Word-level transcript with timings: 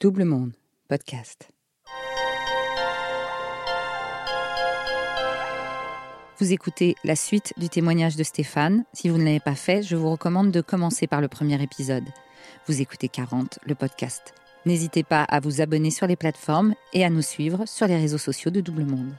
Double 0.00 0.24
Monde, 0.24 0.52
podcast. 0.88 1.48
Vous 6.38 6.52
écoutez 6.52 6.94
la 7.02 7.16
suite 7.16 7.52
du 7.56 7.68
témoignage 7.68 8.14
de 8.14 8.22
Stéphane. 8.22 8.84
Si 8.92 9.08
vous 9.08 9.18
ne 9.18 9.24
l'avez 9.24 9.40
pas 9.40 9.56
fait, 9.56 9.82
je 9.82 9.96
vous 9.96 10.08
recommande 10.08 10.52
de 10.52 10.60
commencer 10.60 11.08
par 11.08 11.20
le 11.20 11.26
premier 11.26 11.60
épisode. 11.60 12.04
Vous 12.68 12.80
écoutez 12.80 13.08
40, 13.08 13.58
le 13.66 13.74
podcast. 13.74 14.34
N'hésitez 14.66 15.02
pas 15.02 15.24
à 15.24 15.40
vous 15.40 15.60
abonner 15.60 15.90
sur 15.90 16.06
les 16.06 16.14
plateformes 16.14 16.76
et 16.92 17.04
à 17.04 17.10
nous 17.10 17.20
suivre 17.20 17.66
sur 17.66 17.88
les 17.88 17.96
réseaux 17.96 18.18
sociaux 18.18 18.52
de 18.52 18.60
Double 18.60 18.84
Monde. 18.84 19.14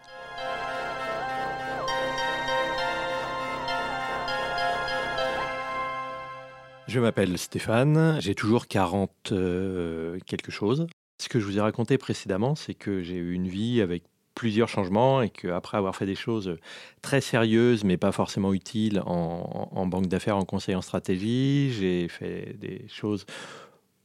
Je 6.90 7.00
m'appelle 7.00 7.38
Stéphane, 7.38 8.18
j'ai 8.20 8.34
toujours 8.34 8.66
40 8.66 9.12
euh, 9.32 10.18
quelque 10.26 10.52
chose. 10.52 10.88
Ce 11.20 11.30
que 11.30 11.40
je 11.40 11.46
vous 11.46 11.60
ai 11.60 11.62
raconté 11.62 12.00
précédemment, 12.00 12.55
c'est 12.55 12.73
que 12.73 13.04
j'ai 13.04 13.13
eu 13.13 13.34
une 13.34 13.48
vie 13.48 13.82
avec 13.82 14.02
plusieurs 14.34 14.70
changements 14.70 15.22
et 15.22 15.30
qu'après 15.30 15.77
avoir 15.77 15.96
fait 15.96 16.08
des 16.08 16.16
choses 16.16 16.58
très 17.04 17.22
sérieuses 17.22 17.84
mais 17.84 17.98
pas 17.98 18.12
forcément 18.12 18.54
utiles 18.54 19.04
en, 19.05 19.70
en 19.72 19.86
banque 19.86 20.08
d'affaires, 20.08 20.36
en 20.36 20.46
conseil 20.46 20.73
en 20.73 20.82
stratégie, 20.82 21.72
j'ai 21.73 22.08
fait 22.08 22.55
des 22.60 22.88
choses 22.88 23.27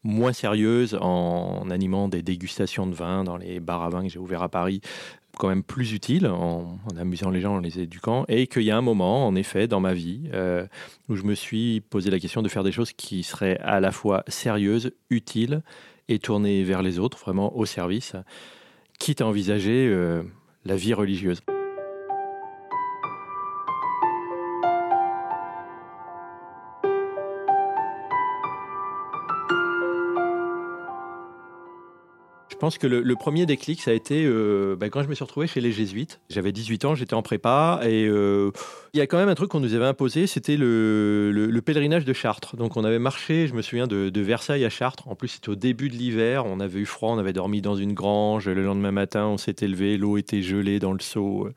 moins 0.03 0.35
sérieuses 0.35 0.99
en 1.01 1.71
animant 1.71 2.09
des 2.09 2.21
dégustations 2.21 2.87
de 2.87 2.95
vin 2.95 3.25
dans 3.25 3.39
les 3.39 3.61
bars 3.61 3.83
à 3.83 3.89
vin 3.89 4.03
que 4.03 4.11
j'ai 4.11 4.19
ouverts 4.19 4.43
à 4.43 4.51
Paris 4.51 4.83
quand 5.39 5.49
même 5.49 5.63
plus 5.63 5.93
utile 5.93 6.27
en, 6.27 6.79
amusant 6.99 7.31
les 7.31 7.41
gens, 7.41 7.57
en 7.57 7.59
les 7.59 7.81
éduquant, 7.81 8.25
et 8.29 8.47
qu'il 8.47 8.63
y 8.63 8.71
a 8.71 8.77
un 8.77 8.83
moment, 8.83 9.27
en 9.27 9.35
effet, 9.35 9.67
dans 9.67 9.81
ma 9.81 9.95
vie, 9.95 10.29
euh, 10.33 10.67
où 11.09 11.17
je 11.17 11.23
me 11.23 11.35
suis 11.35 11.81
posé 11.81 12.11
la 12.11 12.19
question 12.19 12.43
de 12.43 12.49
faire 12.49 12.65
des 12.65 12.73
choses 12.73 12.93
qui 12.93 13.23
seraient 13.23 13.59
à 13.59 13.81
la 13.81 13.93
fois 13.93 14.25
sérieuses, 14.29 14.93
utiles 15.11 15.63
et 16.09 16.19
tournées 16.19 16.65
vers 16.65 16.83
les 16.83 16.99
autres, 16.99 17.19
vraiment 17.19 17.57
au 17.57 17.67
service, 17.67 18.15
quitte 18.99 19.21
à 19.21 19.27
envisager 19.27 19.89
euh, 19.89 20.23
la 20.65 20.77
vie 20.77 20.95
religieuse. 20.95 21.41
Pense 32.65 32.79
que 32.79 32.87
le, 32.87 33.15
premier 33.15 33.45
déclic, 33.45 33.83
ça 33.83 33.91
a 33.91 33.95
été 33.95 34.25
euh, 34.25 34.75
bah, 34.75 34.89
quand 34.89 35.03
je 35.03 35.09
me 35.09 35.15
suis 35.15 35.23
retrouvé 35.23 35.47
chez 35.47 35.61
les 35.61 35.71
Jésuites. 35.71 36.21
J'avais 36.31 36.51
18 36.51 36.87
ans, 36.87 36.95
j'étais 36.95 37.13
en 37.13 37.21
prépa 37.21 37.81
et 37.83 38.07
euh, 38.07 38.53
il 38.95 38.99
y 38.99 39.01
a 39.03 39.07
quand 39.07 39.19
même 39.19 39.29
un 39.29 39.35
truc 39.35 39.51
qu'on 39.51 39.61
nous 39.61 39.75
avait 39.75 39.85
imposé, 39.85 40.27
c'était 40.27 40.57
le, 40.57 41.61
pèlerinage 41.63 42.07
de 42.07 42.13
Chartres. 42.15 42.57
Donc 42.57 42.79
on 42.79 42.85
avait 42.85 42.99
marché, 42.99 43.49
je 43.49 43.53
me 43.53 43.61
souviens, 43.61 43.87
de, 43.87 44.21
Versailles 44.23 44.65
à 44.65 44.71
Chartres. 44.71 45.07
En 45.09 45.15
plus, 45.15 45.29
c'était 45.29 45.51
au 45.51 45.57
début 45.57 45.91
de 45.91 45.95
l'hiver, 45.95 46.47
on 46.47 46.59
avait 46.59 46.81
eu 46.81 46.87
froid, 46.87 47.11
on 47.11 47.19
avait 47.19 47.35
dormi 47.35 47.61
dans 47.61 47.77
une 47.77 47.93
grange. 47.93 48.49
Le 48.49 48.65
lendemain 48.65 48.93
matin, 48.93 49.27
on 49.27 49.37
s'était 49.37 49.69
levé, 49.69 49.99
l'eau 49.99 50.17
était 50.17 50.41
gelée 50.41 50.79
dans 50.79 50.95
le 50.95 51.01
seau. 51.01 51.51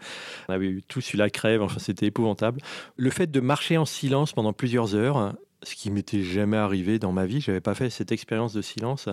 On 0.50 0.54
avait 0.54 0.68
eu 0.68 0.84
tout 0.90 1.00
sur 1.00 1.18
la 1.18 1.30
crève, 1.30 1.62
enfin 1.62 1.80
c'était 1.80 2.08
épouvantable. 2.08 2.60
Le 2.98 3.10
fait 3.12 3.32
de 3.32 3.40
marcher 3.40 3.78
en 3.78 3.86
silence 3.86 4.34
pendant 4.34 4.52
plusieurs 4.52 4.94
heures, 4.94 5.36
ce 5.64 5.74
qui 5.76 5.90
m'était 5.90 6.22
jamais 6.22 6.58
arrivé 6.58 7.00
dans 7.00 7.14
ma 7.14 7.26
vie, 7.26 7.40
j'avais 7.40 7.62
pas 7.62 7.76
fait 7.76 7.90
cette 7.90 8.12
expérience 8.12 8.52
de 8.52 8.62
silence 8.62 9.08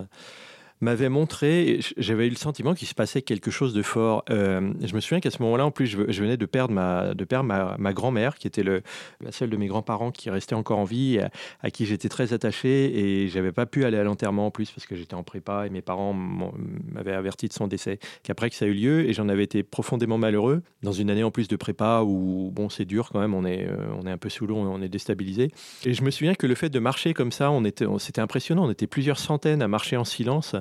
m'avait 0.81 1.09
montré, 1.09 1.79
j'avais 1.97 2.27
eu 2.27 2.29
le 2.29 2.35
sentiment 2.35 2.73
qu'il 2.73 2.87
se 2.87 2.93
passait 2.93 3.21
quelque 3.21 3.49
chose 3.49 3.73
de 3.73 3.81
fort. 3.81 4.23
Euh, 4.29 4.73
je 4.83 4.93
me 4.93 4.99
souviens 4.99 5.19
qu'à 5.19 5.31
ce 5.31 5.41
moment-là, 5.41 5.65
en 5.65 5.71
plus, 5.71 5.87
je, 5.87 5.97
venais 5.97 6.37
de 6.37 6.45
perdre 6.45 6.73
ma, 6.73 7.13
de 7.13 7.23
perdre 7.23 7.75
ma, 7.77 7.93
grand-mère, 7.93 8.35
qui 8.37 8.47
était 8.47 8.63
le, 8.63 8.81
la 9.21 9.31
seule 9.31 9.49
de 9.49 9.57
mes 9.57 9.67
grands-parents 9.67 10.11
qui 10.11 10.29
restait 10.29 10.55
encore 10.55 10.79
en 10.79 10.83
vie, 10.83 11.19
à, 11.61 11.71
qui 11.71 11.85
j'étais 11.85 12.09
très 12.09 12.33
attaché, 12.33 13.23
et 13.23 13.27
j'avais 13.29 13.51
pas 13.51 13.65
pu 13.65 13.85
aller 13.85 13.97
à 13.97 14.03
l'enterrement 14.03 14.47
en 14.47 14.51
plus 14.51 14.69
parce 14.71 14.85
que 14.85 14.95
j'étais 14.95 15.13
en 15.13 15.23
prépa 15.23 15.65
et 15.65 15.69
mes 15.69 15.81
parents 15.81 16.13
m'avaient 16.13 17.13
averti 17.13 17.47
de 17.47 17.53
son 17.53 17.67
décès, 17.67 17.99
qu'après 18.23 18.49
que 18.49 18.55
ça 18.55 18.65
a 18.65 18.67
eu 18.67 18.73
lieu, 18.73 19.09
et 19.09 19.13
j'en 19.13 19.29
avais 19.29 19.43
été 19.43 19.63
profondément 19.63 20.17
malheureux 20.17 20.61
dans 20.83 20.91
une 20.91 21.09
année 21.09 21.23
en 21.23 21.31
plus 21.31 21.47
de 21.47 21.55
prépa 21.55 22.01
où 22.01 22.51
bon, 22.53 22.69
c'est 22.69 22.85
dur 22.85 23.09
quand 23.11 23.19
même, 23.19 23.33
on 23.33 23.45
est, 23.45 23.67
euh, 23.67 23.77
on 23.97 24.05
est 24.05 24.11
un 24.11 24.17
peu 24.17 24.29
sous 24.29 24.45
l'eau, 24.45 24.57
on 24.57 24.81
est 24.81 24.89
déstabilisé. 24.89 25.51
Et 25.85 25.93
je 25.93 26.03
me 26.03 26.11
souviens 26.11 26.35
que 26.35 26.47
le 26.47 26.55
fait 26.55 26.69
de 26.69 26.79
marcher 26.79 27.13
comme 27.13 27.31
ça, 27.31 27.51
on 27.51 27.63
était, 27.63 27.85
c'était 27.99 28.21
impressionnant, 28.21 28.65
on 28.65 28.71
était 28.71 28.87
plusieurs 28.87 29.19
centaines 29.19 29.61
à 29.61 29.67
marcher 29.67 29.97
en 29.97 30.05
silence. 30.05 30.55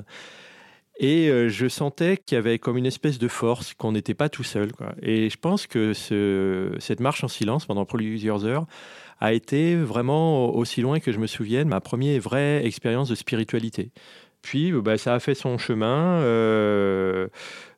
Et 1.01 1.29
euh, 1.29 1.49
je 1.49 1.67
sentais 1.67 2.17
qu'il 2.17 2.37
y 2.37 2.39
avait 2.39 2.59
comme 2.59 2.77
une 2.77 2.87
espèce 2.87 3.19
de 3.19 3.27
force, 3.27 3.75
qu'on 3.75 3.93
n'était 3.93 4.15
pas 4.15 4.29
tout 4.29 4.45
seul. 4.45 4.71
Et 5.03 5.29
je 5.29 5.37
pense 5.37 5.67
que 5.67 5.93
cette 6.79 7.01
marche 7.01 7.25
en 7.25 7.29
silence 7.29 7.67
pendant 7.67 7.85
plusieurs 7.85 8.45
heures 8.45 8.67
a 9.21 9.33
été 9.33 9.77
vraiment 9.77 10.55
aussi 10.55 10.81
loin 10.81 11.01
que 11.01 11.13
je 11.13 11.19
me 11.19 11.27
souvienne 11.27 11.69
ma 11.69 11.81
première 11.81 12.21
vraie 12.21 12.65
expérience 12.65 13.09
de 13.09 13.15
spiritualité. 13.15 13.91
Puis 14.45 14.73
bah, 14.73 14.99
ça 14.99 15.15
a 15.15 15.21
fait 15.21 15.35
son 15.35 15.57
chemin. 15.57 16.21
Euh, 16.21 17.29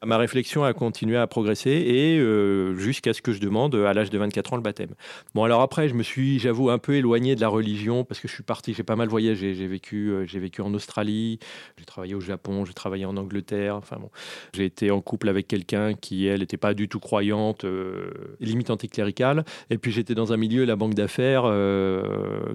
ma 0.04 0.18
réflexion 0.18 0.64
a 0.64 0.72
continué 0.72 1.16
à 1.16 1.26
progresser 1.26 1.70
et 1.70 2.18
euh, 2.18 2.74
jusqu'à 2.76 3.12
ce 3.12 3.22
que 3.22 3.32
je 3.32 3.40
demande 3.40 3.74
à 3.74 3.94
l'âge 3.94 4.10
de 4.10 4.18
24 4.18 4.52
ans 4.52 4.56
le 4.56 4.62
baptême. 4.62 4.94
Bon, 5.34 5.44
alors 5.44 5.60
après, 5.62 5.88
je 5.88 5.94
me 5.94 6.02
suis, 6.02 6.38
j'avoue, 6.38 6.70
un 6.70 6.78
peu 6.78 6.94
éloigné 6.94 7.34
de 7.34 7.40
la 7.40 7.48
religion 7.48 8.04
parce 8.04 8.20
que 8.20 8.28
je 8.28 8.34
suis 8.34 8.42
parti, 8.42 8.74
j'ai 8.74 8.82
pas 8.82 8.96
mal 8.96 9.08
voyagé. 9.08 9.54
J'ai 9.54 9.66
vécu, 9.66 10.10
euh, 10.10 10.26
j'ai 10.26 10.38
vécu 10.38 10.60
en 10.60 10.72
Australie, 10.74 11.38
j'ai 11.78 11.84
travaillé 11.84 12.14
au 12.14 12.20
Japon, 12.20 12.64
j'ai 12.64 12.74
travaillé 12.74 13.04
en 13.04 13.16
Angleterre. 13.16 13.76
Enfin 13.76 13.96
bon, 14.00 14.10
j'ai 14.54 14.64
été 14.64 14.90
en 14.90 15.00
couple 15.00 15.28
avec 15.28 15.48
quelqu'un 15.48 15.94
qui, 15.94 16.26
elle, 16.26 16.40
n'était 16.40 16.56
pas 16.56 16.74
du 16.74 16.88
tout 16.88 17.00
croyante, 17.00 17.64
euh, 17.64 18.10
limite 18.40 18.70
anticléricale. 18.70 19.44
Et 19.70 19.78
puis 19.78 19.92
j'étais 19.92 20.14
dans 20.14 20.32
un 20.32 20.36
milieu, 20.36 20.64
la 20.64 20.76
banque 20.76 20.94
d'affaires, 20.94 21.44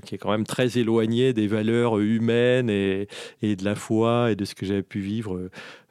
qui 0.04 0.16
est 0.16 0.18
quand 0.18 0.32
même 0.32 0.46
très 0.46 0.78
éloigné 0.78 1.34
des 1.34 1.48
valeurs 1.48 2.00
humaines 2.00 2.70
et, 2.70 3.08
et 3.42 3.56
de 3.56 3.66
la 3.66 3.76
foi 3.76 4.32
et 4.32 4.36
de 4.36 4.46
ce 4.46 4.56
que 4.56 4.66
j'avais 4.66 4.84
pu 4.84 5.00
vivre 5.00 5.50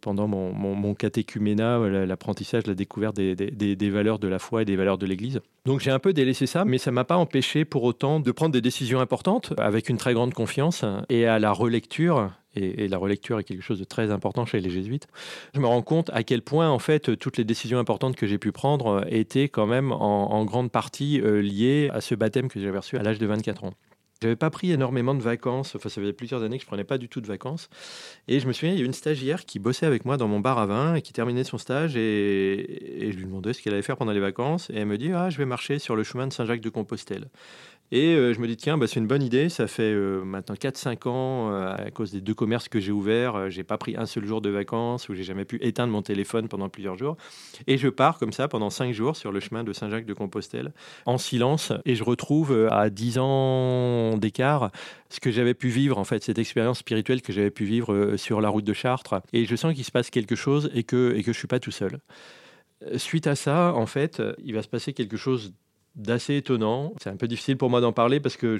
pendant 0.00 0.26
mon, 0.26 0.52
mon, 0.52 0.94
catéchuménat, 0.94 1.78
euh, 1.78 2.06
l'apprentissage, 2.06 2.66
la 2.66 2.74
découverte 2.74 3.16
des, 3.16 3.90
valeurs 3.90 4.18
de 4.18 4.28
la 4.28 4.38
foi 4.38 4.62
et 4.62 4.64
des 4.64 4.76
valeurs 4.76 4.98
de 4.98 5.06
l'Église. 5.06 5.40
Donc 5.64 5.80
j'ai 5.80 5.90
un 5.90 5.98
peu 5.98 6.12
délaissé 6.12 6.46
ça, 6.46 6.64
mais 6.64 6.78
ça 6.78 6.90
m'a 6.90 7.04
pas 7.04 7.16
empêché 7.16 7.64
pour 7.64 7.84
autant 7.84 8.20
de 8.20 8.32
prendre 8.32 8.52
des 8.52 8.60
décisions 8.60 9.00
importantes 9.00 9.52
avec 9.58 9.88
une 9.88 9.96
très 9.96 10.14
grande 10.14 10.34
confiance 10.34 10.84
et 11.08 11.26
à 11.26 11.38
la 11.38 11.52
relecture 11.52 12.30
et, 12.54 12.88
la 12.88 12.98
relecture 12.98 13.38
est 13.38 13.44
quelque 13.44 13.62
chose 13.62 13.78
de 13.78 13.84
très 13.84 14.10
important 14.10 14.44
chez 14.44 14.60
les 14.60 14.70
jésuites, 14.70 15.06
je 15.54 15.60
me 15.60 15.66
rends 15.66 15.82
compte 15.82 16.10
à 16.12 16.22
quel 16.22 16.42
point, 16.42 16.68
en 16.68 16.78
fait, 16.78 17.16
toutes 17.18 17.36
les 17.36 17.44
décisions 17.44 17.78
importantes 17.78 18.16
que 18.16 18.26
j'ai 18.26 18.38
pu 18.38 18.52
prendre 18.52 19.04
étaient 19.08 19.48
quand 19.48 19.66
même 19.66 19.92
en, 19.92 20.32
en 20.32 20.44
grande 20.44 20.70
partie 20.70 21.20
euh, 21.20 21.40
liées 21.40 21.90
à 21.92 22.00
ce 22.00 22.14
baptême 22.14 22.48
que 22.48 22.58
j'avais 22.58 22.78
reçu 22.78 22.96
à 22.96 23.02
l'âge 23.02 23.18
de 23.18 23.26
24 23.26 23.64
ans. 23.64 23.74
J'avais 24.20 24.36
pas 24.36 24.50
pris 24.50 24.72
énormément 24.72 25.14
de 25.14 25.22
vacances, 25.22 25.76
enfin 25.76 25.88
ça 25.88 26.00
faisait 26.00 26.12
plusieurs 26.12 26.42
années 26.42 26.58
que 26.58 26.62
je 26.62 26.66
prenais 26.66 26.82
pas 26.82 26.98
du 26.98 27.08
tout 27.08 27.20
de 27.20 27.26
vacances. 27.28 27.70
Et 28.26 28.40
je 28.40 28.48
me 28.48 28.52
souviens, 28.52 28.72
il 28.74 28.78
y 28.80 28.82
a 28.82 28.84
une 28.84 28.92
stagiaire 28.92 29.44
qui 29.44 29.60
bossait 29.60 29.86
avec 29.86 30.04
moi 30.04 30.16
dans 30.16 30.26
mon 30.26 30.40
bar 30.40 30.58
à 30.58 30.66
vin 30.66 30.96
et 30.96 31.02
qui 31.02 31.12
terminait 31.12 31.44
son 31.44 31.56
stage 31.56 31.96
et, 31.96 33.10
je 33.12 33.16
lui 33.16 33.26
demandais 33.26 33.52
ce 33.52 33.62
qu'elle 33.62 33.74
allait 33.74 33.82
faire 33.82 33.96
pendant 33.96 34.12
les 34.12 34.20
vacances 34.20 34.70
et 34.70 34.78
elle 34.78 34.86
me 34.86 34.98
dit 34.98 35.12
ah 35.12 35.30
je 35.30 35.38
vais 35.38 35.44
marcher 35.44 35.78
sur 35.78 35.94
le 35.94 36.02
chemin 36.02 36.26
de 36.26 36.32
Saint-Jacques 36.32 36.60
de 36.60 36.68
Compostelle. 36.68 37.28
Et 37.90 38.14
euh, 38.14 38.34
je 38.34 38.40
me 38.40 38.46
dis, 38.46 38.56
tiens, 38.56 38.76
bah, 38.76 38.86
c'est 38.86 39.00
une 39.00 39.06
bonne 39.06 39.22
idée. 39.22 39.48
Ça 39.48 39.66
fait 39.66 39.82
euh, 39.82 40.22
maintenant 40.22 40.54
4-5 40.54 41.08
ans, 41.08 41.50
euh, 41.50 41.74
à 41.74 41.90
cause 41.90 42.12
des 42.12 42.20
deux 42.20 42.34
commerces 42.34 42.68
que 42.68 42.80
j'ai 42.80 42.92
ouverts, 42.92 43.50
j'ai 43.50 43.64
pas 43.64 43.78
pris 43.78 43.96
un 43.96 44.04
seul 44.04 44.26
jour 44.26 44.42
de 44.42 44.50
vacances 44.50 45.08
ou 45.08 45.14
j'ai 45.14 45.22
jamais 45.22 45.46
pu 45.46 45.58
éteindre 45.62 45.92
mon 45.92 46.02
téléphone 46.02 46.48
pendant 46.48 46.68
plusieurs 46.68 46.98
jours. 46.98 47.16
Et 47.66 47.78
je 47.78 47.88
pars 47.88 48.18
comme 48.18 48.32
ça 48.32 48.46
pendant 48.46 48.68
5 48.68 48.92
jours 48.92 49.16
sur 49.16 49.32
le 49.32 49.40
chemin 49.40 49.64
de 49.64 49.72
Saint-Jacques 49.72 50.04
de 50.04 50.12
Compostelle, 50.12 50.72
en 51.06 51.16
silence. 51.16 51.72
Et 51.86 51.94
je 51.94 52.04
retrouve 52.04 52.68
à 52.70 52.90
10 52.90 53.18
ans 53.18 54.18
d'écart 54.18 54.70
ce 55.08 55.20
que 55.20 55.30
j'avais 55.30 55.54
pu 55.54 55.68
vivre, 55.68 55.96
en 55.96 56.04
fait, 56.04 56.22
cette 56.22 56.38
expérience 56.38 56.80
spirituelle 56.80 57.22
que 57.22 57.32
j'avais 57.32 57.50
pu 57.50 57.64
vivre 57.64 58.16
sur 58.16 58.42
la 58.42 58.50
route 58.50 58.64
de 58.64 58.74
Chartres. 58.74 59.22
Et 59.32 59.46
je 59.46 59.56
sens 59.56 59.74
qu'il 59.74 59.84
se 59.84 59.90
passe 59.90 60.10
quelque 60.10 60.36
chose 60.36 60.70
et 60.74 60.82
que, 60.82 61.14
et 61.16 61.22
que 61.22 61.32
je 61.32 61.38
suis 61.38 61.48
pas 61.48 61.60
tout 61.60 61.70
seul. 61.70 61.98
Suite 62.96 63.26
à 63.26 63.34
ça, 63.34 63.72
en 63.74 63.86
fait, 63.86 64.22
il 64.44 64.54
va 64.54 64.62
se 64.62 64.68
passer 64.68 64.92
quelque 64.92 65.16
chose 65.16 65.52
d'assez 65.98 66.36
étonnant. 66.36 66.94
C'est 67.02 67.10
un 67.10 67.16
peu 67.16 67.28
difficile 67.28 67.56
pour 67.56 67.68
moi 67.68 67.80
d'en 67.80 67.92
parler 67.92 68.20
parce 68.20 68.36
que 68.36 68.56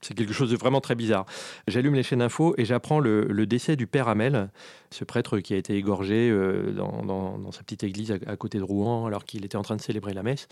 c'est 0.00 0.14
quelque 0.14 0.32
chose 0.32 0.50
de 0.50 0.56
vraiment 0.56 0.80
très 0.80 0.94
bizarre. 0.94 1.26
J'allume 1.68 1.94
les 1.94 2.02
chaînes 2.02 2.22
info 2.22 2.54
et 2.58 2.64
j'apprends 2.64 2.98
le, 2.98 3.46
décès 3.46 3.76
du 3.76 3.86
père 3.86 4.08
Hamel, 4.08 4.50
ce 4.90 5.04
prêtre 5.04 5.38
qui 5.38 5.54
a 5.54 5.56
été 5.56 5.76
égorgé 5.76 6.30
euh, 6.30 6.72
dans, 6.72 7.52
sa 7.52 7.62
petite 7.62 7.84
église 7.84 8.12
à, 8.26 8.36
côté 8.36 8.58
de 8.58 8.64
Rouen 8.64 9.06
alors 9.06 9.24
qu'il 9.24 9.44
était 9.44 9.56
en 9.56 9.62
train 9.62 9.76
de 9.76 9.80
célébrer 9.80 10.14
la 10.14 10.22
messe 10.22 10.48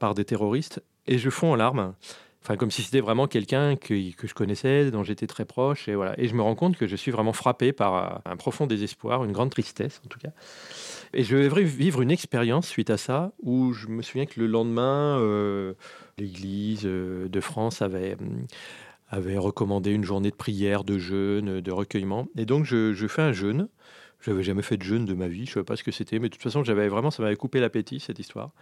par 0.00 0.14
des 0.14 0.24
terroristes. 0.24 0.82
Et 1.06 1.18
je 1.18 1.30
fonds 1.30 1.52
en 1.52 1.56
larmes. 1.56 1.94
Enfin, 2.42 2.56
comme 2.56 2.70
si 2.70 2.82
c'était 2.82 3.00
vraiment 3.00 3.26
quelqu'un 3.26 3.76
que, 3.76 3.94
je 3.94 4.34
connaissais, 4.34 4.90
dont 4.90 5.04
j'étais 5.04 5.26
très 5.26 5.44
proche. 5.44 5.88
Et, 5.88 5.94
voilà. 5.94 6.18
et 6.18 6.26
je 6.26 6.34
me 6.34 6.42
rends 6.42 6.54
compte 6.54 6.76
que 6.76 6.86
je 6.86 6.96
suis 6.96 7.10
vraiment 7.10 7.34
frappé 7.34 7.72
par 7.72 8.22
un 8.24 8.36
profond 8.36 8.66
désespoir, 8.66 9.24
une 9.24 9.32
grande 9.32 9.50
tristesse 9.50 10.00
en 10.04 10.08
tout 10.08 10.18
cas. 10.18 10.30
Et 11.12 11.24
je 11.24 11.36
vais 11.36 11.64
vivre 11.64 12.02
une 12.02 12.10
expérience 12.10 12.68
suite 12.68 12.90
à 12.90 12.96
ça, 12.96 13.32
où 13.42 13.72
je 13.72 13.88
me 13.88 14.00
souviens 14.00 14.26
que 14.26 14.38
le 14.38 14.46
lendemain, 14.46 15.18
euh, 15.18 15.74
l'Église 16.18 16.82
euh, 16.84 17.28
de 17.28 17.40
France 17.40 17.82
avait, 17.82 18.16
avait 19.08 19.38
recommandé 19.38 19.90
une 19.90 20.04
journée 20.04 20.30
de 20.30 20.36
prière, 20.36 20.84
de 20.84 20.98
jeûne, 20.98 21.60
de 21.60 21.72
recueillement. 21.72 22.28
Et 22.36 22.46
donc, 22.46 22.64
je, 22.64 23.06
fais 23.08 23.22
un 23.22 23.32
jeûne. 23.32 23.68
Je 24.20 24.30
n'avais 24.30 24.44
jamais 24.44 24.62
fait 24.62 24.76
de 24.76 24.82
jeûne 24.82 25.04
de 25.04 25.14
ma 25.14 25.26
vie, 25.26 25.46
je 25.46 25.50
ne 25.50 25.54
sais 25.54 25.64
pas 25.64 25.76
ce 25.76 25.82
que 25.82 25.90
c'était, 25.90 26.18
mais 26.18 26.28
de 26.28 26.34
toute 26.34 26.42
façon, 26.42 26.62
j'avais 26.62 26.88
vraiment, 26.88 27.10
ça 27.10 27.22
m'avait 27.22 27.36
coupé 27.36 27.58
l'appétit, 27.58 27.98
cette 27.98 28.18
histoire. 28.18 28.52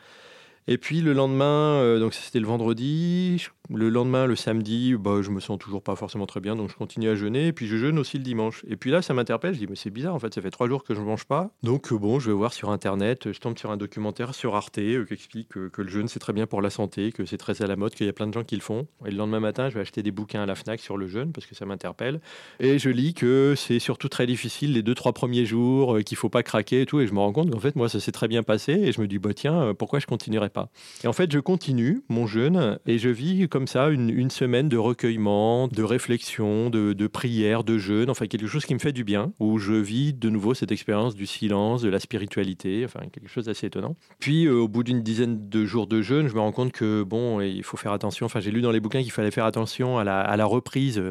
Et 0.70 0.76
puis 0.76 1.00
le 1.00 1.14
lendemain, 1.14 1.80
euh, 1.80 1.98
donc 1.98 2.12
c'était 2.12 2.40
le 2.40 2.46
vendredi, 2.46 3.48
le 3.74 3.90
lendemain, 3.90 4.24
le 4.26 4.34
samedi, 4.34 4.94
bah, 4.98 5.20
je 5.20 5.30
me 5.30 5.40
sens 5.40 5.58
toujours 5.58 5.82
pas 5.82 5.94
forcément 5.94 6.26
très 6.26 6.40
bien, 6.40 6.56
donc 6.56 6.70
je 6.70 6.74
continue 6.74 7.08
à 7.08 7.14
jeûner. 7.14 7.48
Et 7.48 7.52
puis 7.52 7.66
je 7.66 7.76
jeûne 7.76 7.98
aussi 7.98 8.16
le 8.16 8.22
dimanche. 8.24 8.64
Et 8.68 8.76
puis 8.76 8.90
là, 8.90 9.02
ça 9.02 9.12
m'interpelle. 9.12 9.54
Je 9.54 9.58
dis, 9.58 9.66
mais 9.66 9.76
c'est 9.76 9.90
bizarre, 9.90 10.14
en 10.14 10.18
fait, 10.18 10.32
ça 10.32 10.40
fait 10.40 10.50
trois 10.50 10.68
jours 10.68 10.84
que 10.84 10.94
je 10.94 11.00
ne 11.00 11.04
mange 11.04 11.26
pas. 11.26 11.50
Donc 11.62 11.92
euh, 11.92 11.98
bon, 11.98 12.18
je 12.18 12.30
vais 12.30 12.36
voir 12.36 12.52
sur 12.52 12.70
Internet. 12.70 13.32
Je 13.32 13.38
tombe 13.38 13.58
sur 13.58 13.70
un 13.70 13.76
documentaire 13.76 14.34
sur 14.34 14.56
Arte 14.56 14.78
euh, 14.78 15.04
qui 15.04 15.14
explique 15.14 15.48
que 15.48 15.82
le 15.82 15.88
jeûne, 15.88 16.08
c'est 16.08 16.18
très 16.18 16.32
bien 16.32 16.46
pour 16.46 16.62
la 16.62 16.70
santé, 16.70 17.12
que 17.12 17.26
c'est 17.26 17.36
très 17.36 17.62
à 17.62 17.66
la 17.66 17.76
mode, 17.76 17.94
qu'il 17.94 18.06
y 18.06 18.08
a 18.08 18.12
plein 18.12 18.26
de 18.26 18.32
gens 18.32 18.44
qui 18.44 18.54
le 18.54 18.62
font. 18.62 18.86
Et 19.06 19.10
le 19.10 19.16
lendemain 19.16 19.40
matin, 19.40 19.68
je 19.68 19.74
vais 19.74 19.80
acheter 19.80 20.02
des 20.02 20.12
bouquins 20.12 20.42
à 20.42 20.46
la 20.46 20.54
Fnac 20.54 20.80
sur 20.80 20.96
le 20.96 21.06
jeûne 21.06 21.32
parce 21.32 21.46
que 21.46 21.54
ça 21.54 21.66
m'interpelle. 21.66 22.20
Et 22.60 22.78
je 22.78 22.88
lis 22.88 23.14
que 23.14 23.54
c'est 23.56 23.78
surtout 23.78 24.08
très 24.08 24.26
difficile 24.26 24.72
les 24.72 24.82
deux, 24.82 24.94
trois 24.94 25.12
premiers 25.12 25.44
jours, 25.44 25.98
qu'il 26.04 26.16
faut 26.16 26.30
pas 26.30 26.42
craquer 26.42 26.82
et 26.82 26.86
tout. 26.86 27.00
Et 27.00 27.06
je 27.06 27.12
me 27.12 27.18
rends 27.18 27.32
compte 27.32 27.50
qu'en 27.50 27.60
fait, 27.60 27.76
moi, 27.76 27.88
ça 27.88 28.00
s'est 28.00 28.12
très 28.12 28.28
bien 28.28 28.42
passé. 28.42 28.72
Et 28.72 28.92
je 28.92 29.00
me 29.00 29.06
dis, 29.06 29.18
bah 29.18 29.34
tiens, 29.34 29.74
pourquoi 29.74 29.98
je 29.98 30.06
continuerai 30.06 30.48
pas 30.48 30.57
Et 31.04 31.06
en 31.06 31.12
fait, 31.12 31.30
je 31.32 31.38
continue 31.38 32.02
mon 32.08 32.26
jeûne 32.26 32.78
et 32.86 32.98
je 32.98 33.08
vis 33.08 33.48
comme 33.48 33.66
ça 33.66 33.88
une, 33.88 34.30
semaine 34.30 34.68
de 34.68 34.76
recueillement, 34.76 35.68
de 35.68 35.82
réflexion, 35.82 36.70
de, 36.70 37.06
prière, 37.06 37.64
de 37.64 37.78
jeûne, 37.78 38.10
enfin 38.10 38.26
quelque 38.26 38.46
chose 38.46 38.66
qui 38.66 38.74
me 38.74 38.78
fait 38.78 38.92
du 38.92 39.04
bien, 39.04 39.32
où 39.40 39.58
je 39.58 39.72
vis 39.72 40.12
de 40.12 40.28
nouveau 40.28 40.54
cette 40.54 40.72
expérience 40.72 41.14
du 41.14 41.26
silence, 41.26 41.82
de 41.82 41.88
la 41.88 41.98
spiritualité, 41.98 42.84
enfin 42.84 43.00
quelque 43.12 43.28
chose 43.28 43.46
d'assez 43.46 43.66
étonnant. 43.66 43.96
Puis 44.18 44.46
euh, 44.46 44.54
au 44.54 44.68
bout 44.68 44.82
d'une 44.82 45.02
dizaine 45.02 45.48
de 45.48 45.64
jours 45.64 45.86
de 45.86 46.02
jeûne, 46.02 46.28
je 46.28 46.34
me 46.34 46.40
rends 46.40 46.52
compte 46.52 46.72
que 46.72 47.02
bon, 47.02 47.40
il 47.40 47.62
faut 47.62 47.76
faire 47.76 47.92
attention. 47.92 48.26
Enfin, 48.26 48.40
j'ai 48.40 48.50
lu 48.50 48.60
dans 48.60 48.70
les 48.70 48.80
bouquins 48.80 49.02
qu'il 49.02 49.12
fallait 49.12 49.30
faire 49.30 49.46
attention 49.46 49.98
à 49.98 50.04
la, 50.04 50.20
à 50.20 50.36
la 50.36 50.44
reprise 50.44 51.02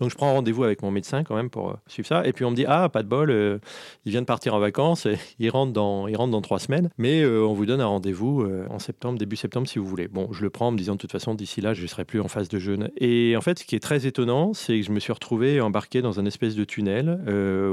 donc 0.00 0.10
je 0.10 0.16
prends 0.16 0.32
rendez-vous 0.32 0.64
avec 0.64 0.82
mon 0.82 0.90
médecin 0.90 1.24
quand 1.24 1.36
même 1.36 1.50
pour 1.50 1.70
euh, 1.70 1.74
suivre 1.86 2.08
ça. 2.08 2.26
Et 2.26 2.32
puis 2.32 2.44
on 2.44 2.50
me 2.50 2.56
dit 2.56 2.64
ah 2.66 2.88
pas 2.88 3.02
de 3.02 3.08
bol, 3.08 3.30
euh, 3.30 3.58
il 4.06 4.12
vient 4.12 4.22
de 4.22 4.26
partir 4.26 4.54
en 4.54 4.58
vacances, 4.58 5.06
il 5.38 5.50
rentre 5.50 5.72
dans 5.72 6.08
il 6.08 6.16
rentre 6.16 6.32
dans 6.32 6.40
trois 6.40 6.58
semaines, 6.58 6.88
mais 6.96 7.22
euh, 7.22 7.44
on 7.44 7.52
vous 7.52 7.66
donne 7.66 7.80
un 7.80 7.86
rendez-vous 7.86 8.46
en 8.70 8.78
septembre, 8.78 9.18
début 9.18 9.36
septembre 9.36 9.68
si 9.68 9.78
vous 9.78 9.86
voulez. 9.86 10.08
Bon, 10.08 10.32
je 10.32 10.42
le 10.42 10.50
prends 10.50 10.68
en 10.68 10.70
me 10.72 10.78
disant 10.78 10.94
de 10.94 10.98
toute 10.98 11.12
façon 11.12 11.34
d'ici 11.34 11.60
là 11.60 11.74
je 11.74 11.82
ne 11.82 11.86
serai 11.86 12.04
plus 12.04 12.20
en 12.20 12.28
phase 12.28 12.48
de 12.48 12.58
jeûne. 12.58 12.90
Et 12.96 13.36
en 13.36 13.40
fait 13.40 13.58
ce 13.58 13.64
qui 13.64 13.76
est 13.76 13.80
très 13.80 14.06
étonnant, 14.06 14.54
c'est 14.54 14.80
que 14.80 14.86
je 14.86 14.92
me 14.92 15.00
suis 15.00 15.12
retrouvé 15.12 15.60
embarqué 15.60 16.00
dans 16.00 16.18
un 16.18 16.24
espèce 16.24 16.54
de 16.54 16.64
tunnel 16.64 17.20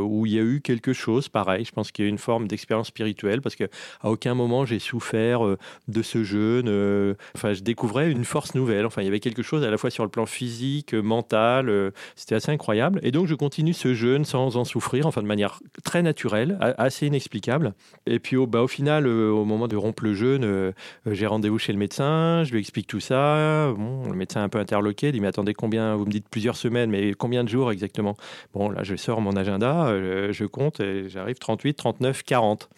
où 0.04 0.26
il 0.26 0.34
y 0.34 0.40
a 0.40 0.44
eu 0.44 0.62
quelque 0.62 0.94
chose 0.94 1.30
pareil. 1.30 1.64
Je 1.64 1.72
pense 1.72 1.92
qu'il 1.92 2.06
y 2.06 2.08
a 2.08 2.10
une 2.10 2.18
forme 2.18 2.48
d'expérience 2.48 2.88
spirituelle 2.88 3.42
parce 3.42 3.56
que 3.56 3.66
à 4.02 4.10
aucun 4.10 4.34
moment 4.34 4.66
j'ai 4.66 4.80
souffert 4.80 5.42
de 5.88 6.02
ce 6.02 6.24
jeûne. 6.24 7.16
enfin 7.36 7.54
je 7.54 7.62
découvrais 7.62 8.12
une 8.12 8.26
force 8.26 8.56
nouvelle. 8.56 8.86
Enfin 8.86 9.02
il 9.02 9.06
y 9.06 9.10
avait 9.10 9.20
quelque 9.20 9.44
chose 9.44 9.64
à 9.64 9.72
la 9.72 9.78
fois 9.78 9.90
sur 9.90 10.04
le 10.04 10.10
plan 10.10 10.26
physique, 10.26 10.94
mental 10.94 11.94
c'était 12.18 12.34
assez 12.36 12.52
incroyable. 12.52 13.00
Et 13.04 13.12
donc, 13.12 13.28
je 13.28 13.36
continue 13.36 13.74
ce 13.74 13.94
jeûne 13.94 14.26
sans 14.26 14.58
en 14.58 14.66
souffrir, 14.66 15.06
enfin 15.06 15.22
de 15.22 15.28
manière 15.28 15.60
très 15.84 16.02
naturelle, 16.02 16.58
assez 16.60 17.06
inexplicable. 17.06 17.74
Et 18.08 18.20
puis, 18.20 18.36
au, 18.36 18.48
bah, 18.48 18.66
final, 18.68 19.06
euh, 19.06 19.30
au 19.30 19.46
moment 19.46 19.68
de 19.68 19.76
rompre 19.76 20.04
le 20.04 20.16
jeûne, 20.16 20.44
euh, 20.44 20.72
euh, 21.06 21.14
j'ai 21.14 21.28
rendez-vous 21.28 21.60
chez 21.60 21.72
le 21.72 21.78
médecin, 21.78 22.44
je 22.44 22.52
lui 22.52 22.60
explique 22.60 22.88
tout 22.88 23.00
ça. 23.00 23.72
Le 23.78 24.16
médecin 24.16 24.42
est 24.42 24.46
un 24.46 24.50
peu 24.50 24.58
interloqué, 24.58 25.10
il 25.10 25.12
dit 25.14 25.22
Mais 25.22 25.28
attendez, 25.28 25.54
combien 25.54 25.96
Vous 25.96 26.06
me 26.06 26.12
dites 26.12 26.28
plusieurs 26.28 26.58
semaines, 26.58 26.90
mais 26.90 27.14
combien 27.14 27.44
de 27.44 27.50
jours 27.50 27.72
exactement? 27.72 28.18
Bon, 28.54 28.70
là, 28.70 28.82
je 28.82 28.96
sors 28.96 29.22
mon 29.22 29.36
agenda, 29.36 29.88
je 30.32 30.46
compte 30.46 30.80
et 30.80 31.08
j'arrive 31.10 31.38
38, 31.38 31.76
39, 31.76 32.24
40 32.24 32.70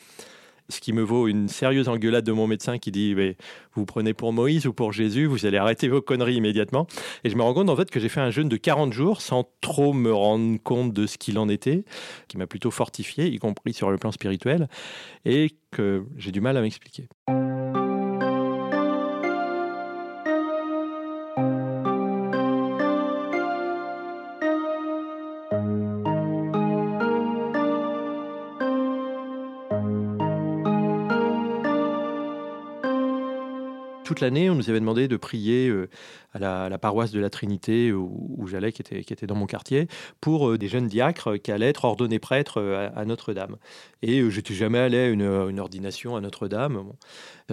ce 0.69 0.79
qui 0.79 0.93
me 0.93 1.01
vaut 1.01 1.27
une 1.27 1.47
sérieuse 1.47 1.89
engueulade 1.89 2.23
de 2.23 2.31
mon 2.31 2.47
médecin 2.47 2.77
qui 2.77 2.91
dit 2.91 3.13
mais 3.15 3.35
vous 3.73 3.85
prenez 3.85 4.13
pour 4.13 4.33
Moïse 4.33 4.67
ou 4.67 4.73
pour 4.73 4.93
Jésus, 4.93 5.25
vous 5.25 5.45
allez 5.45 5.57
arrêter 5.57 5.87
vos 5.87 6.01
conneries 6.01 6.35
immédiatement. 6.35 6.87
Et 7.23 7.29
je 7.29 7.35
me 7.35 7.41
rends 7.41 7.53
compte 7.53 7.69
en 7.69 7.75
fait 7.75 7.89
que 7.89 7.99
j'ai 7.99 8.09
fait 8.09 8.21
un 8.21 8.31
jeûne 8.31 8.49
de 8.49 8.57
40 8.57 8.93
jours 8.93 9.21
sans 9.21 9.49
trop 9.61 9.93
me 9.93 10.13
rendre 10.13 10.57
compte 10.61 10.93
de 10.93 11.07
ce 11.07 11.17
qu'il 11.17 11.37
en 11.37 11.49
était, 11.49 11.83
qui 12.27 12.37
m'a 12.37 12.47
plutôt 12.47 12.71
fortifié, 12.71 13.27
y 13.27 13.37
compris 13.39 13.73
sur 13.73 13.91
le 13.91 13.97
plan 13.97 14.11
spirituel, 14.11 14.67
et 15.25 15.51
que 15.71 16.05
j'ai 16.17 16.31
du 16.31 16.41
mal 16.41 16.57
à 16.57 16.61
m'expliquer. 16.61 17.07
Toute 34.19 34.25
l'année, 34.25 34.49
on 34.49 34.55
nous 34.55 34.69
avait 34.69 34.81
demandé 34.81 35.07
de 35.07 35.15
prier 35.15 35.69
euh, 35.69 35.87
à 36.33 36.69
la, 36.69 36.77
paroisse 36.77 37.11
de 37.11 37.21
la 37.21 37.29
Trinité 37.29 37.93
où, 37.93 38.45
j'allais, 38.47 38.73
qui 38.73 38.81
était, 38.81 39.27
dans 39.27 39.35
mon 39.35 39.45
quartier, 39.45 39.87
pour 40.19 40.49
euh, 40.49 40.57
des 40.57 40.67
jeunes 40.67 40.87
diacres 40.87 41.37
qui 41.41 41.53
allaient 41.53 41.69
être 41.69 41.85
ordonnés 41.85 42.19
prêtres 42.19 42.59
euh, 42.59 42.89
à, 42.93 43.05
Notre-Dame. 43.05 43.55
Et 44.01 44.29
j'étais 44.29 44.53
jamais 44.53 44.77
allé 44.77 44.97
à 44.97 45.07
une, 45.07 45.59
ordination 45.59 46.17
à 46.17 46.21
Notre-Dame. 46.21 46.91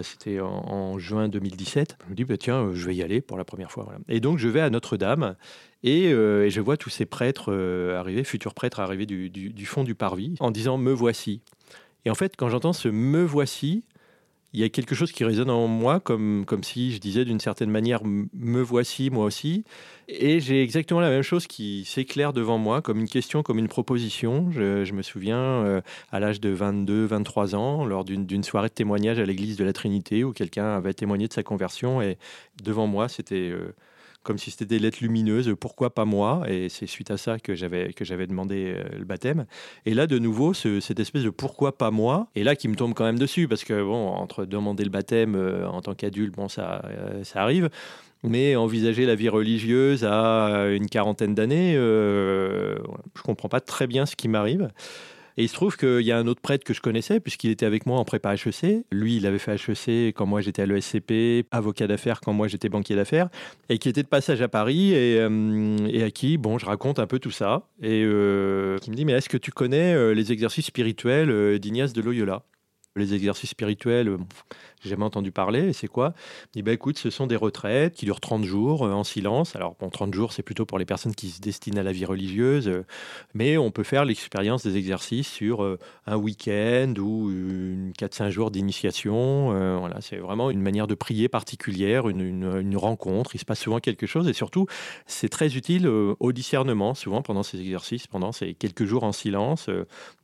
C'était 0.02 0.40
en, 0.40 0.98
juin 0.98 1.28
2017. 1.28 1.98
Je 2.04 2.10
me 2.10 2.16
dis, 2.16 2.24
bah, 2.24 2.36
tiens, 2.36 2.70
je 2.74 2.84
vais 2.84 2.96
y 2.96 3.02
aller 3.02 3.20
pour 3.20 3.38
la 3.38 3.44
première 3.44 3.70
fois. 3.70 3.92
Et 4.08 4.18
donc, 4.18 4.38
je 4.38 4.48
vais 4.48 4.60
à 4.60 4.68
Notre-Dame 4.68 5.36
et, 5.84 6.10
je 6.10 6.60
vois 6.60 6.76
tous 6.76 6.90
ces 6.90 7.06
prêtres 7.06 7.52
arriver, 7.96 8.24
futurs 8.24 8.54
prêtres 8.54 8.80
arriver 8.80 9.06
du, 9.06 9.66
fond 9.66 9.84
du 9.84 9.94
parvis, 9.94 10.34
en 10.40 10.50
disant 10.50 10.78
Me 10.78 10.92
voici. 10.92 11.42
Et 12.04 12.10
en 12.10 12.16
fait, 12.16 12.34
quand 12.36 12.48
j'entends 12.48 12.72
ce 12.72 12.88
Me 12.88 13.22
voici, 13.22 13.84
il 14.52 14.60
y 14.60 14.64
a 14.64 14.68
quelque 14.68 14.94
chose 14.94 15.12
qui 15.12 15.24
résonne 15.24 15.50
en 15.50 15.66
moi, 15.66 16.00
comme, 16.00 16.44
comme 16.46 16.62
si 16.62 16.92
je 16.92 16.98
disais 16.98 17.24
d'une 17.24 17.40
certaine 17.40 17.70
manière 17.70 18.00
me 18.04 18.60
voici, 18.60 19.10
moi 19.10 19.24
aussi. 19.24 19.64
Et 20.08 20.40
j'ai 20.40 20.62
exactement 20.62 21.00
la 21.00 21.10
même 21.10 21.22
chose 21.22 21.46
qui 21.46 21.84
s'éclaire 21.84 22.32
devant 22.32 22.58
moi, 22.58 22.80
comme 22.80 22.98
une 23.00 23.08
question, 23.08 23.42
comme 23.42 23.58
une 23.58 23.68
proposition. 23.68 24.50
Je, 24.52 24.92
me 24.92 25.02
souviens 25.02 25.38
euh, 25.38 25.80
à 26.12 26.20
l'âge 26.20 26.40
de 26.40 26.50
22, 26.50 27.06
23 27.06 27.54
ans, 27.54 27.84
lors 27.84 28.04
d'une 28.04 28.44
soirée 28.44 28.68
de 28.68 28.74
témoignage 28.74 29.18
à 29.18 29.26
l'église 29.26 29.56
de 29.56 29.64
la 29.64 29.72
Trinité, 29.72 30.24
où 30.24 30.32
quelqu'un 30.32 30.76
avait 30.76 30.94
témoigné 30.94 31.26
de 31.28 31.32
sa 31.32 31.42
conversion, 31.42 32.00
et 32.00 32.18
devant 32.62 32.86
moi, 32.86 33.08
c'était. 33.08 33.50
Euh, 33.50 33.74
comme 34.26 34.38
si 34.38 34.50
c'était 34.50 34.66
des 34.66 34.80
lettres 34.80 34.98
lumineuses, 35.00 35.54
pourquoi 35.58 35.94
pas 35.94 36.04
moi? 36.04 36.42
Et 36.48 36.68
c'est 36.68 36.86
suite 36.86 37.12
à 37.12 37.16
ça 37.16 37.38
que 37.38 37.54
j'avais 37.54 37.92
que 37.92 38.04
j'avais 38.04 38.26
demandé 38.26 38.74
euh, 38.76 38.98
le 38.98 39.04
baptême. 39.04 39.46
Et 39.86 39.94
là, 39.94 40.08
de 40.08 40.18
nouveau, 40.18 40.52
cette 40.52 40.98
espèce 40.98 41.22
de 41.22 41.30
pourquoi 41.30 41.78
pas 41.78 41.92
moi, 41.92 42.26
et 42.34 42.42
là 42.42 42.56
qui 42.56 42.66
me 42.66 42.74
tombe 42.74 42.92
quand 42.92 43.04
même 43.04 43.20
dessus, 43.20 43.46
parce 43.46 43.62
que 43.62 43.80
bon, 43.80 44.08
entre 44.08 44.44
demander 44.44 44.82
le 44.82 44.90
baptême 44.90 45.36
euh, 45.36 45.68
en 45.68 45.80
tant 45.80 45.94
qu'adulte, 45.94 46.34
bon, 46.34 46.48
ça, 46.48 46.82
euh, 46.86 47.22
ça 47.22 47.40
arrive. 47.40 47.70
Mais 48.24 48.56
envisager 48.56 49.06
la 49.06 49.14
vie 49.14 49.28
religieuse 49.28 50.04
à 50.04 50.66
une 50.70 50.88
quarantaine 50.88 51.34
d'années, 51.34 51.74
je 51.74 53.22
comprends 53.22 53.48
pas 53.48 53.60
très 53.60 53.86
bien 53.86 54.06
ce 54.06 54.16
qui 54.16 54.26
m'arrive. 54.26 54.70
Et 55.38 55.44
il 55.44 55.48
se 55.48 55.54
trouve 55.54 55.76
qu'il 55.76 56.00
y 56.00 56.12
a 56.12 56.18
un 56.18 56.26
autre 56.26 56.40
prêtre 56.40 56.64
que 56.64 56.72
je 56.72 56.80
connaissais, 56.80 57.20
puisqu'il 57.20 57.50
était 57.50 57.66
avec 57.66 57.84
moi 57.84 57.98
en 57.98 58.04
prépa 58.04 58.34
HEC. 58.34 58.84
Lui, 58.90 59.16
il 59.16 59.26
avait 59.26 59.38
fait 59.38 59.54
HEC 59.54 60.14
quand 60.14 60.24
moi 60.24 60.40
j'étais 60.40 60.62
à 60.62 60.66
l'ESCP, 60.66 61.46
avocat 61.50 61.86
d'affaires 61.86 62.20
quand 62.20 62.32
moi 62.32 62.48
j'étais 62.48 62.70
banquier 62.70 62.96
d'affaires, 62.96 63.28
et 63.68 63.78
qui 63.78 63.88
était 63.88 64.02
de 64.02 64.08
passage 64.08 64.40
à 64.40 64.48
Paris, 64.48 64.92
et, 64.92 65.18
euh, 65.20 66.06
à 66.06 66.10
qui, 66.10 66.38
bon, 66.38 66.58
je 66.58 66.64
raconte 66.64 66.98
un 66.98 67.06
peu 67.06 67.18
tout 67.18 67.30
ça, 67.30 67.68
et 67.82 68.02
euh, 68.04 68.78
qui 68.78 68.90
me 68.90 68.96
dit, 68.96 69.04
mais 69.04 69.12
est-ce 69.12 69.28
que 69.28 69.36
tu 69.36 69.52
connais 69.52 69.94
euh, 69.94 70.14
les 70.14 70.32
exercices 70.32 70.66
spirituels 70.66 71.58
d'Ignace 71.58 71.92
de 71.92 72.00
Loyola? 72.00 72.42
Les 72.96 73.12
exercices 73.12 73.50
spirituels, 73.50 74.08
euh, 74.08 74.16
j'ai 74.82 74.90
jamais 74.90 75.04
entendu 75.04 75.32
parler. 75.32 75.72
C'est 75.72 75.88
quoi? 75.88 76.14
Il 76.54 76.58
dit 76.58 76.62
bah, 76.62 76.72
écoute, 76.72 76.98
ce 76.98 77.10
sont 77.10 77.26
des 77.26 77.36
retraites 77.36 77.94
qui 77.94 78.04
durent 78.04 78.20
30 78.20 78.44
jours 78.44 78.84
euh, 78.84 78.92
en 78.92 79.04
silence. 79.04 79.56
Alors, 79.56 79.76
bon, 79.80 79.90
30 79.90 80.14
jours, 80.14 80.32
c'est 80.32 80.42
plutôt 80.42 80.66
pour 80.66 80.78
les 80.78 80.84
personnes 80.84 81.14
qui 81.14 81.30
se 81.30 81.40
destinent 81.40 81.78
à 81.78 81.82
la 81.82 81.92
vie 81.92 82.04
religieuse, 82.04 82.68
euh, 82.68 82.84
mais 83.34 83.56
on 83.58 83.70
peut 83.70 83.82
faire 83.82 84.04
l'expérience 84.04 84.64
des 84.64 84.76
exercices 84.76 85.28
sur 85.28 85.76
un 86.06 86.16
week-end 86.16 86.94
ou 86.98 87.30
une 87.30 87.92
4-5 87.98 88.30
jours 88.30 88.50
d'initiation. 88.50 89.78
voilà, 89.78 90.00
c'est 90.00 90.16
vraiment 90.16 90.50
une 90.50 90.60
manière 90.60 90.86
de 90.86 90.94
prier 90.94 91.28
particulière, 91.28 92.08
une, 92.08 92.20
une, 92.20 92.76
rencontre. 92.76 93.34
Il 93.34 93.38
se 93.38 93.44
passe 93.44 93.60
souvent 93.60 93.80
quelque 93.80 94.06
chose 94.06 94.28
et 94.28 94.32
surtout, 94.32 94.66
c'est 95.06 95.28
très 95.28 95.56
utile 95.56 95.86
au 95.88 96.32
discernement, 96.32 96.94
souvent 96.94 97.22
pendant 97.22 97.42
ces 97.42 97.60
exercices, 97.60 98.06
pendant 98.06 98.32
ces 98.32 98.54
quelques 98.54 98.84
jours 98.84 99.04
en 99.04 99.12
silence, 99.12 99.70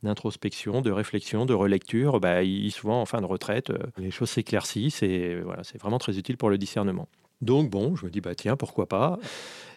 d'introspection, 0.03 0.81
de 0.81 0.91
réflexion, 0.91 1.45
de 1.45 1.53
relecture. 1.53 2.19
Bah, 2.19 2.43
souvent 2.73 3.01
en 3.01 3.05
fin 3.05 3.21
de 3.21 3.25
retraite, 3.25 3.69
euh, 3.69 3.77
les 3.97 4.11
choses 4.11 4.29
s'éclaircissent 4.43 5.03
et 5.03 5.41
voilà, 5.43 5.63
c'est 5.63 5.79
vraiment 5.79 5.99
très 5.99 6.17
utile 6.17 6.37
pour 6.37 6.49
le 6.49 6.57
discernement. 6.57 7.07
Donc 7.41 7.69
bon, 7.69 7.95
je 7.95 8.05
me 8.05 8.11
dis 8.11 8.21
bah 8.21 8.35
tiens 8.35 8.55
pourquoi 8.55 8.87
pas. 8.87 9.19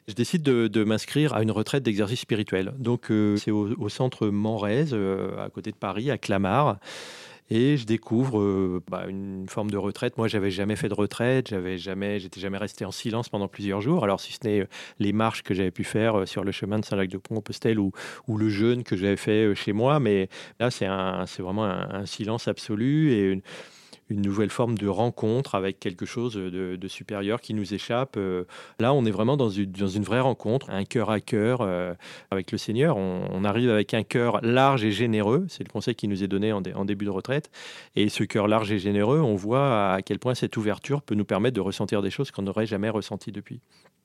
Je 0.09 0.15
décide 0.15 0.43
de, 0.43 0.85
m'inscrire 0.85 1.35
à 1.35 1.43
une 1.43 1.51
retraite 1.51 1.83
d'exercice 1.83 2.21
spirituel. 2.21 2.73
Donc 2.79 3.11
euh, 3.11 3.37
c'est 3.37 3.51
au, 3.51 3.89
centre 3.89 4.29
Manrez, 4.29 4.93
euh, 4.93 5.45
à 5.45 5.51
côté 5.51 5.73
de 5.73 5.77
Paris, 5.77 6.11
à 6.11 6.19
Clamart. 6.19 6.79
Et 7.49 7.77
je 7.77 7.87
découvre 7.87 8.41
euh, 8.41 8.83
bah, 8.89 9.07
une 9.09 9.47
forme 9.49 9.71
de 9.71 9.77
retraite. 9.77 10.17
Moi, 10.17 10.27
j'avais 10.27 10.51
jamais 10.51 10.75
fait 10.75 10.89
de 10.89 10.95
retraite, 10.95 11.49
j'avais 11.49 11.79
jamais, 11.79 12.19
j'étais 12.19 12.41
jamais 12.41 12.59
resté 12.59 12.85
en 12.85 12.91
silence 12.91 13.29
pendant 13.29 13.47
plusieurs 13.47 13.81
jours. 13.81 14.03
Alors, 14.03 14.19
si 14.21 14.33
ce 14.33 14.39
n'est 14.45 14.67
les 14.99 15.13
marches 15.13 15.43
que 15.43 15.55
j'avais 15.55 15.71
pu 15.71 15.85
faire 15.85 16.27
sur 16.27 16.43
le 16.43 16.51
chemin 16.51 16.81
de 16.81 16.85
Saint-Lac-de-Compostelle 16.85 17.79
ou, 17.79 17.93
ou 18.27 18.37
le 18.37 18.49
jeûne 18.49 18.83
que 18.83 18.97
j'avais 18.97 19.17
fait 19.17 19.55
chez 19.55 19.73
moi, 19.73 20.01
mais 20.01 20.29
là, 20.59 20.73
c'est 20.73 20.87
un, 20.87 21.25
c'est 21.27 21.43
vraiment 21.43 21.65
un, 21.65 22.05
silence 22.05 22.49
absolu 22.49 23.13
et 23.13 23.31
une, 23.31 23.43
une 24.09 24.23
nouvelle 24.23 24.51
forme 24.51 24.79
de 24.79 24.89
rencontre 24.89 25.55
avec 25.55 25.81
quelque 25.81 26.07
chose 26.07 26.35
de, 26.35 26.89
supérieur 26.89 27.41
qui 27.41 27.55
nous 27.55 27.75
échappe. 27.75 28.17
là, 28.79 28.93
on 28.93 29.05
est 29.05 29.11
vraiment 29.11 29.37
dans 29.37 29.51
une, 29.51 29.73
vraie 30.03 30.21
rencontre, 30.21 30.71
un 30.71 30.85
cœur 30.85 31.11
à 31.11 31.21
cœur 31.21 31.67
avec 32.31 32.53
le 32.53 32.59
Seigneur. 32.59 32.97
On, 32.97 33.45
arrive 33.45 33.71
avec 33.71 33.95
un 33.95 34.03
cœur 34.03 34.41
large 34.43 34.85
et 34.85 34.93
généreux. 34.93 35.47
C'est 35.49 35.65
le 35.65 35.73
conseil 35.73 35.95
qui 35.95 36.09
nous 36.09 36.23
est 36.23 36.29
donné 36.29 36.53
en, 36.53 36.63
en 36.75 36.85
début 36.85 37.05
de 37.05 37.11
retraite. 37.11 37.51
Et 37.97 38.09
ce 38.09 38.25
cœur 38.25 38.47
large 38.47 38.71
et 38.71 38.79
généreux, 38.79 39.21
on 39.21 39.35
voit 39.35 39.93
à 39.93 40.03
quel 40.03 40.19
point 40.19 40.35
cette 40.35 40.57
ouverture 40.57 41.03
peut 41.03 41.15
nous 41.15 41.25
permettre 41.25 41.57
de 41.57 41.61
ressentir 41.61 42.03
des 42.03 42.11
choses 42.11 42.31
qu'on 42.31 42.43
n'aurait 42.43 42.67
jamais 42.67 42.91
ressenties 42.91 43.33
depuis. 43.33 43.61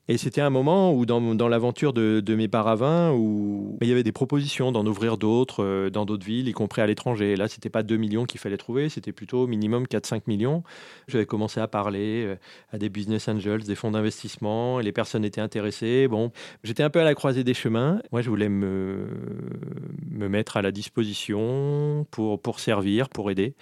Et 0.08 0.18
c'était 0.18 0.40
un 0.40 0.50
moment 0.50 0.92
où, 0.92 1.06
dans, 1.06 1.20
l'aventure 1.48 1.92
de, 1.92 2.34
mes 2.34 2.48
paravins, 2.48 3.12
où 3.12 3.78
il 3.80 3.86
y 3.86 3.92
avait 3.92 4.02
des 4.02 4.10
propositions 4.10 4.72
d'en 4.72 4.84
ouvrir 4.84 5.16
d'autres 5.16 5.62
euh, 5.62 5.90
dans 5.90 6.04
d'autres 6.04 6.26
villes, 6.26 6.48
y 6.48 6.52
compris 6.52 6.82
à 6.82 6.86
l'étranger. 6.86 7.36
Là, 7.36 7.46
c'était 7.46 7.70
pas 7.70 7.84
2 7.84 7.96
millions 7.96 8.24
qu'il 8.24 8.40
fallait 8.40 8.56
trouver, 8.56 8.88
c'était 8.88 9.12
plutôt 9.12 9.46
minimum 9.46 9.84
4-5 9.84 10.22
millions. 10.26 10.64
J'avais 11.06 11.24
commencé 11.24 11.60
à 11.60 11.68
parler 11.68 12.24
euh, 12.26 12.36
à 12.72 12.78
des 12.78 12.88
business 12.88 13.28
angels, 13.28 13.62
des 13.62 13.76
fonds 13.76 13.92
d'investissement, 13.92 14.80
et 14.80 14.82
les 14.82 14.90
personnes 14.90 15.24
étaient 15.24 15.40
intéressées. 15.40 16.08
Bon, 16.08 16.32
j'étais 16.64 16.82
un 16.82 16.90
peu 16.90 17.00
à 17.00 17.04
la 17.04 17.14
croisée 17.14 17.44
des 17.44 17.54
chemins. 17.54 18.02
Moi, 18.10 18.22
je 18.22 18.28
voulais 18.28 18.48
me, 18.48 19.06
me 20.10 20.28
mettre 20.28 20.56
à 20.56 20.62
la 20.62 20.72
disposition 20.72 22.06
pour, 22.10 22.42
pour 22.42 22.58
servir, 22.58 23.08
pour 23.08 23.30
aider 23.30 23.54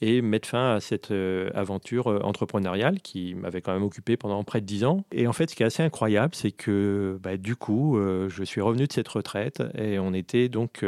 et 0.00 0.22
mettre 0.22 0.48
fin 0.48 0.76
à 0.76 0.80
cette 0.80 1.10
euh, 1.10 1.50
aventure 1.54 2.06
entrepreneuriale 2.24 3.00
qui 3.00 3.34
m'avait 3.34 3.60
quand 3.60 3.72
même 3.72 3.82
occupé 3.82 4.16
pendant 4.16 4.44
près 4.44 4.60
de 4.60 4.66
dix 4.66 4.84
ans. 4.84 5.04
Et 5.10 5.26
en 5.26 5.32
fait, 5.32 5.50
ce 5.50 5.56
qui 5.56 5.64
est 5.64 5.66
assez 5.66 5.82
incroyable, 5.88 6.34
c'est 6.34 6.52
que 6.52 7.18
bah, 7.22 7.36
du 7.36 7.56
coup, 7.56 7.98
euh, 7.98 8.28
je 8.28 8.44
suis 8.44 8.60
revenu 8.60 8.86
de 8.86 8.92
cette 8.92 9.08
retraite 9.08 9.62
et 9.76 9.98
on 9.98 10.12
était 10.12 10.48
donc, 10.48 10.84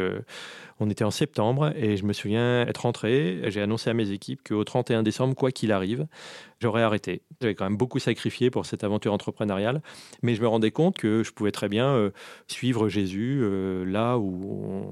on 0.79 0.89
était 0.89 1.03
en 1.03 1.11
septembre 1.11 1.73
et 1.75 1.97
je 1.97 2.05
me 2.05 2.13
souviens 2.13 2.61
être 2.67 2.83
rentré. 2.83 3.41
J'ai 3.47 3.61
annoncé 3.61 3.89
à 3.89 3.93
mes 3.93 4.11
équipes 4.11 4.41
qu'au 4.47 4.63
31 4.63 5.03
décembre, 5.03 5.35
quoi 5.35 5.51
qu'il 5.51 5.71
arrive, 5.71 6.07
j'aurais 6.59 6.83
arrêté. 6.83 7.21
J'avais 7.41 7.55
quand 7.55 7.65
même 7.65 7.77
beaucoup 7.77 7.99
sacrifié 7.99 8.49
pour 8.49 8.65
cette 8.65 8.83
aventure 8.83 9.13
entrepreneuriale, 9.13 9.81
mais 10.21 10.35
je 10.35 10.41
me 10.41 10.47
rendais 10.47 10.71
compte 10.71 10.97
que 10.97 11.23
je 11.23 11.31
pouvais 11.31 11.51
très 11.51 11.67
bien 11.67 12.11
suivre 12.47 12.87
Jésus 12.87 13.43
là 13.85 14.17
où, 14.17 14.85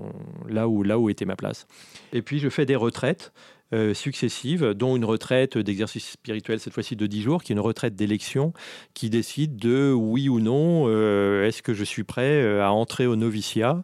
là 0.47 0.67
où, 0.67 0.83
là 0.83 0.99
où 0.99 1.09
était 1.09 1.25
ma 1.25 1.35
place. 1.35 1.67
Et 2.13 2.21
puis, 2.21 2.39
je 2.39 2.49
fais 2.49 2.65
des 2.65 2.75
retraites. 2.75 3.31
Euh, 3.71 3.93
successives, 3.93 4.73
dont 4.73 4.95
une 4.95 5.05
retraite 5.05 5.55
d'exercice 5.55 6.09
spirituel, 6.13 6.59
cette 6.59 6.73
fois-ci 6.73 6.95
de 6.95 7.05
10 7.05 7.21
jours, 7.21 7.43
qui 7.43 7.51
est 7.51 7.55
une 7.55 7.59
retraite 7.59 7.95
d'élection, 7.95 8.51
qui 8.95 9.11
décide 9.11 9.57
de 9.57 9.93
oui 9.93 10.27
ou 10.27 10.39
non, 10.39 10.85
euh, 10.87 11.45
est-ce 11.45 11.61
que 11.61 11.75
je 11.75 11.83
suis 11.83 12.03
prêt 12.03 12.41
euh, 12.41 12.63
à 12.65 12.71
entrer 12.71 13.05
au 13.05 13.15
noviciat 13.15 13.83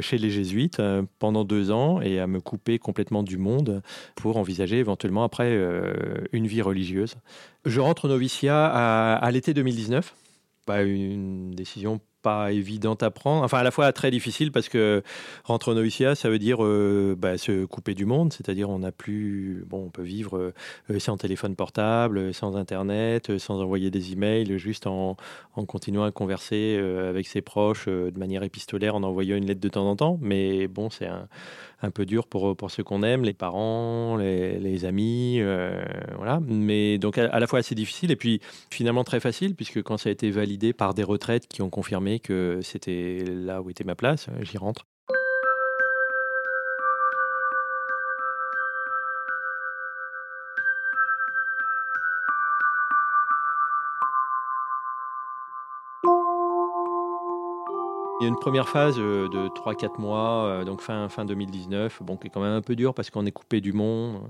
chez 0.00 0.18
les 0.18 0.28
jésuites 0.28 0.82
pendant 1.18 1.44
deux 1.44 1.70
ans 1.70 2.02
et 2.02 2.18
à 2.18 2.26
me 2.26 2.40
couper 2.40 2.78
complètement 2.78 3.22
du 3.22 3.38
monde 3.38 3.82
pour 4.16 4.36
envisager 4.36 4.78
éventuellement 4.78 5.24
après 5.24 5.58
une 6.32 6.46
vie 6.46 6.60
religieuse. 6.60 7.14
Je 7.64 7.80
rentre 7.80 8.04
au 8.04 8.08
noviciat 8.08 8.66
à, 8.66 9.30
l'été 9.30 9.54
2019. 9.54 10.14
Bah, 10.66 10.82
une 10.82 11.52
décision 11.52 12.00
pas 12.22 12.52
évidente 12.52 13.02
à 13.02 13.10
prendre, 13.10 13.44
enfin 13.44 13.58
à 13.58 13.62
la 13.62 13.70
fois 13.70 13.92
très 13.92 14.10
difficile 14.10 14.50
parce 14.50 14.68
que 14.68 15.02
rentrer 15.44 15.70
au 15.70 15.74
noviciat, 15.74 16.14
ça 16.14 16.28
veut 16.28 16.38
dire 16.38 16.64
euh, 16.64 17.14
bah, 17.16 17.38
se 17.38 17.64
couper 17.64 17.94
du 17.94 18.06
monde, 18.06 18.32
c'est-à-dire 18.32 18.70
on 18.70 18.80
n'a 18.80 18.92
plus, 18.92 19.64
bon, 19.66 19.84
on 19.86 19.90
peut 19.90 20.02
vivre 20.02 20.52
euh, 20.90 20.98
sans 20.98 21.16
téléphone 21.16 21.54
portable, 21.54 22.34
sans 22.34 22.56
internet, 22.56 23.38
sans 23.38 23.60
envoyer 23.60 23.90
des 23.90 24.12
emails, 24.12 24.58
juste 24.58 24.86
en, 24.86 25.16
continuant 25.66 26.04
à 26.04 26.10
converser 26.10 26.76
euh, 26.78 27.10
avec 27.10 27.26
ses 27.26 27.40
proches 27.40 27.86
de 27.86 28.18
manière 28.18 28.42
épistolaire, 28.42 28.94
en 28.94 29.02
envoyant 29.02 29.36
une 29.36 29.46
lettre 29.46 29.60
de 29.60 29.68
temps 29.68 29.88
en 29.88 29.96
temps. 29.96 30.18
Mais 30.20 30.66
bon, 30.68 30.90
c'est 30.90 31.06
un, 31.06 31.28
un 31.80 31.90
peu 31.90 32.06
dur 32.06 32.26
pour, 32.26 32.56
pour 32.56 32.70
ceux 32.70 32.82
qu'on 32.82 33.02
aime, 33.02 33.22
les 33.22 33.34
parents, 33.34 34.16
les, 34.16 34.84
amis, 34.84 35.40
voilà. 36.16 36.40
Mais 36.46 36.98
donc 36.98 37.18
à, 37.18 37.26
à 37.26 37.40
la 37.40 37.46
fois 37.46 37.60
assez 37.60 37.74
difficile 37.74 38.10
et 38.10 38.16
puis 38.16 38.40
finalement 38.70 39.04
très 39.04 39.20
facile 39.20 39.54
puisque 39.54 39.82
quand 39.82 39.96
ça 39.96 40.08
a 40.08 40.12
été 40.12 40.30
validé 40.30 40.72
par 40.72 40.94
des 40.94 41.04
retraites 41.04 41.46
qui 41.48 41.62
ont 41.62 41.70
confirmé 41.70 42.20
que 42.20 42.60
c'était 42.62 43.24
là 43.26 43.62
où 43.62 43.70
était 43.70 43.84
ma 43.84 43.94
place, 43.94 44.28
j'y 44.42 44.58
rentre. 44.58 44.86
Une 58.28 58.38
première 58.38 58.68
phase 58.68 58.96
euh, 58.98 59.28
de 59.28 59.48
3-4 59.48 60.00
mois, 60.00 60.44
euh, 60.44 60.64
donc 60.64 60.80
fin, 60.80 61.08
fin 61.08 61.24
2019, 61.24 62.02
bon, 62.02 62.16
qui 62.16 62.28
est 62.28 62.30
quand 62.30 62.40
même 62.40 62.52
un 62.52 62.62
peu 62.62 62.76
dur 62.76 62.94
parce 62.94 63.10
qu'on 63.10 63.26
est 63.26 63.32
coupé 63.32 63.60
du 63.60 63.72
monde. 63.72 64.20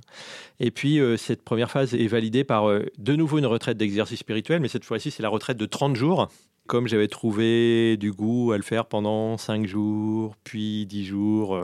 Et 0.61 0.71
puis, 0.71 1.01
euh, 1.01 1.17
cette 1.17 1.43
première 1.43 1.71
phase 1.71 1.95
est 1.95 2.07
validée 2.07 2.45
par 2.45 2.69
de 2.69 3.17
nouveau 3.17 3.39
une 3.39 3.47
retraite 3.47 3.77
d'exercice 3.77 4.21
spirituel, 4.21 4.61
mais 4.61 4.69
cette 4.69 4.85
fois-ci, 4.85 5.11
c'est 5.11 5.23
la 5.23 5.29
retraite 5.29 5.57
de 5.57 5.67
30 5.67 5.97
jours 5.97 6.29
comme 6.67 6.87
j'avais 6.87 7.09
trouvé 7.09 7.97
du 7.97 8.13
goût 8.13 8.53
à 8.53 8.59
le 8.59 8.63
faire 8.63 8.85
pendant 8.85 9.39
5 9.39 9.67
jours, 9.67 10.37
puis 10.45 10.85
10 10.85 11.07
jours, 11.07 11.59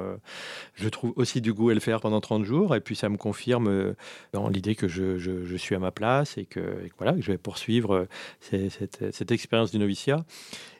je 0.72 0.88
trouve 0.88 1.12
aussi 1.16 1.42
du 1.42 1.52
goût 1.52 1.68
à 1.68 1.74
le 1.74 1.80
faire 1.80 2.00
pendant 2.00 2.22
30 2.22 2.44
jours. 2.44 2.74
Et 2.74 2.80
puis 2.80 2.96
ça 2.96 3.10
me 3.10 3.18
confirme 3.18 3.94
dans 4.32 4.48
l'idée 4.48 4.74
que 4.74 4.88
je, 4.88 5.56
suis 5.58 5.74
à 5.74 5.78
ma 5.78 5.90
place 5.90 6.38
et 6.38 6.46
que, 6.46 6.88
voilà, 6.96 7.12
que 7.12 7.20
je 7.20 7.32
vais 7.32 7.36
poursuivre 7.36 8.08
cette, 8.40 9.12
cette 9.12 9.30
expérience 9.30 9.72
du 9.72 9.78
noviciat. 9.78 10.24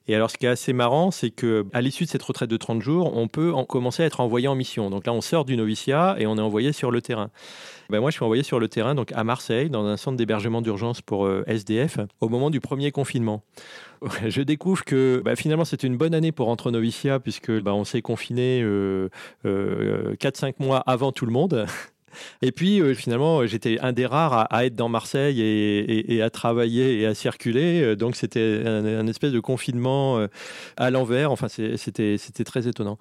Et 0.07 0.15
alors, 0.15 0.31
ce 0.31 0.37
qui 0.37 0.47
est 0.47 0.51
assez 0.51 0.73
marrant, 0.73 1.11
c'est 1.11 1.31
que 1.31 1.67
à 1.73 1.81
l'issue 1.81 2.05
de 2.05 2.09
cette 2.11 2.23
retraite 2.23 2.51
de 2.51 2.57
30 2.57 2.83
jours, 2.83 3.17
on 3.17 3.29
peut 3.29 3.53
en 3.53 3.65
commencer 3.65 4.03
à 4.03 4.07
être 4.07 4.21
envoyé 4.21 4.49
en 4.49 4.55
mission. 4.55 4.91
Donc 4.91 5.07
là, 5.07 5.13
on 5.13 5.21
sort 5.21 5.45
du 5.45 5.57
noviciat 5.57 6.17
et 6.19 6.27
on 6.27 6.37
est 6.37 6.43
envoyé 6.43 6.73
sur 6.73 6.91
le 6.91 7.01
terrain. 7.01 7.31
Ben 7.91 8.01
moi, 8.01 8.11
je 8.11 8.17
suis 8.17 8.25
envoyé 8.25 8.43
sur 8.43 8.61
le 8.61 8.69
terrain, 8.69 8.95
donc 8.95 9.13
à 9.13 9.25
Marseille, 9.25 9.71
dans 9.71 9.85
un 9.87 9.97
centre 9.97 10.17
d'hébergement 10.17 10.63
d'urgence 10.63 11.03
pour 11.03 11.29
SDF, 11.47 11.99
au 12.21 12.29
moment 12.29 12.51
du 12.51 12.61
premier 12.61 12.93
confinement 12.93 13.43
je 14.29 14.43
découvre 14.43 14.85
que 14.85 15.23
bah, 15.25 15.37
finalement 15.37 15.65
c'était 15.65 15.87
une 15.87 15.97
bonne 15.97 16.15
année 16.15 16.33
pour 16.33 16.47
rentrer 16.47 16.69
au 16.69 16.73
noviciat 16.73 17.21
puisque 17.21 17.51
bah, 17.61 17.75
on 17.75 17.85
s'est 17.85 18.03
confiné 18.03 18.61
4-5 18.61 18.65
euh, 19.45 20.17
euh, 20.21 20.53
mois 20.59 20.79
avant 20.81 21.13
tout 21.13 21.27
le 21.27 21.33
monde. 21.33 21.67
Et 22.43 22.53
puis 22.53 22.81
euh, 22.81 22.95
finalement, 22.95 23.47
j'étais 23.47 23.79
un 23.81 23.93
des 23.93 24.07
rares 24.07 24.47
à, 24.53 24.65
être 24.67 24.75
dans 24.75 24.89
Marseille 24.89 25.41
et, 25.41 26.23
à 26.23 26.31
travailler 26.31 27.01
et 27.01 27.07
à 27.07 27.15
circuler. 27.15 27.83
Euh, 27.83 27.97
donc 27.97 28.17
c'était 28.17 28.63
un, 28.65 29.07
espèce 29.07 29.33
de 29.33 29.41
confinement 29.41 30.19
euh, 30.19 30.29
à 30.77 30.91
l'envers. 30.91 31.31
Enfin, 31.31 31.49
c'était 31.49 32.19
très 32.45 32.69
étonnant. 32.69 32.99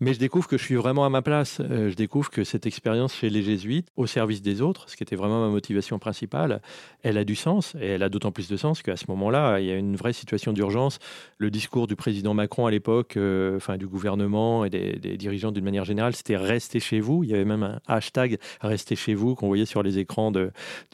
Mais 0.00 0.14
je 0.14 0.18
découvre 0.18 0.48
que 0.48 0.58
je 0.58 0.64
suis 0.64 0.74
vraiment 0.74 1.04
à 1.04 1.08
ma 1.08 1.22
place. 1.22 1.60
je 1.60 1.94
découvre 1.94 2.30
que 2.30 2.44
cette 2.44 2.66
expérience 2.66 3.14
chez 3.14 3.30
les 3.30 3.42
jésuites, 3.42 3.88
au 3.96 4.06
service 4.06 4.42
des 4.42 4.60
autres, 4.60 4.88
ce 4.88 4.96
qui 4.96 5.02
était 5.02 5.16
vraiment 5.16 5.40
ma 5.40 5.48
motivation 5.48 5.98
principale, 5.98 6.60
elle 7.02 7.18
a 7.18 7.24
du 7.24 7.34
sens. 7.34 7.74
Et 7.80 7.86
elle 7.86 8.02
a 8.02 8.08
d'autant 8.08 8.32
plus 8.32 8.48
de 8.48 8.56
sens 8.56 8.82
qu'à 8.82 8.96
ce 8.96 9.04
moment-là, 9.08 9.60
il 9.60 9.66
y 9.66 9.70
a 9.70 9.76
une 9.76 9.96
vraie 9.96 10.12
situation 10.12 10.52
d'urgence. 10.52 10.98
Le 11.38 11.50
discours 11.50 11.86
du 11.86 11.96
président 11.96 12.34
Macron 12.34 12.66
à 12.66 12.70
l'époque, 12.70 13.18
enfin 13.56 13.76
du 13.76 13.86
gouvernement 13.86 14.64
et 14.64 14.70
des, 14.70 15.16
dirigeants 15.16 15.52
d'une 15.52 15.64
manière 15.64 15.84
générale, 15.84 16.14
c'était 16.14 16.36
rester 16.36 16.80
chez 16.80 17.00
vous. 17.00 17.24
Il 17.24 17.30
y 17.30 17.34
avait 17.34 17.44
même 17.44 17.62
un 17.62 17.80
hashtag 17.86 18.38
rester 18.60 18.96
chez 18.96 19.14
vous 19.14 19.34
qu'on 19.34 19.48
voyait 19.48 19.66
sur 19.66 19.82
les 19.82 19.98
écrans 19.98 20.30
de, 20.30 20.50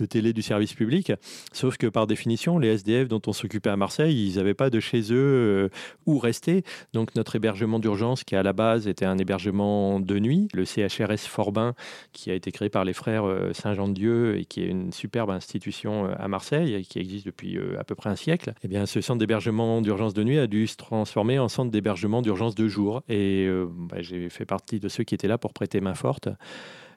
télé 0.08 0.32
du 0.32 0.42
service 0.42 0.74
public. 0.74 1.12
Sauf 1.52 1.76
que 1.76 1.86
par 1.86 2.06
définition, 2.06 2.58
les 2.58 2.68
SDF 2.68 3.08
dont 3.08 3.20
on 3.26 3.32
s'occupait 3.32 3.70
à 3.70 3.76
Marseille, 3.76 4.28
ils 4.28 4.36
n'avaient 4.36 4.54
pas 4.54 4.70
de 4.70 4.80
chez 4.80 5.12
eux 5.12 5.16
euh, 5.16 5.68
où 6.06 6.18
rester. 6.18 6.64
Donc 6.92 7.14
notre 7.14 7.36
hébergement 7.36 7.78
d'urgence, 7.78 8.24
qui 8.24 8.36
à 8.36 8.42
la 8.42 8.52
base 8.52 8.88
était 8.88 9.04
un 9.04 9.18
hébergement 9.18 10.00
de 10.00 10.18
nuit, 10.18 10.48
le 10.54 10.64
CHRS 10.64 11.26
Forbin, 11.26 11.74
qui 12.12 12.30
a 12.30 12.34
été 12.34 12.52
créé 12.52 12.68
par 12.68 12.84
les 12.84 12.92
frères 12.92 13.24
euh, 13.24 13.52
Saint-Jean-de-Dieu 13.52 14.38
et 14.38 14.44
qui 14.44 14.62
est 14.62 14.68
une 14.68 14.92
superbe 14.92 15.30
institution 15.30 16.06
euh, 16.06 16.14
à 16.18 16.28
Marseille 16.28 16.74
et 16.74 16.82
qui 16.82 16.98
existe 16.98 17.26
depuis 17.26 17.58
à 17.78 17.84
peu 17.84 17.94
près 17.94 18.10
un 18.10 18.16
siècle, 18.16 18.52
eh 18.62 18.68
bien 18.68 18.86
ce 18.86 19.00
centre 19.00 19.18
d'hébergement 19.18 19.80
d'urgence 19.82 20.14
de 20.14 20.24
nuit 20.24 20.38
a 20.38 20.46
dû 20.46 20.66
se 20.66 20.76
transformer 20.76 21.38
en 21.38 21.48
centre 21.48 21.70
d'hébergement 21.70 22.22
d'urgence 22.22 22.54
de 22.54 22.68
jour. 22.68 23.02
Et 23.08 23.48
bah, 23.90 23.96
j'ai 24.00 24.28
fait 24.28 24.44
partie 24.44 24.80
de 24.80 24.88
ceux 24.88 25.04
qui 25.04 25.14
étaient 25.14 25.28
là 25.28 25.38
pour 25.38 25.52
prêter 25.52 25.80
main 25.80 25.94
forte. 25.94 26.28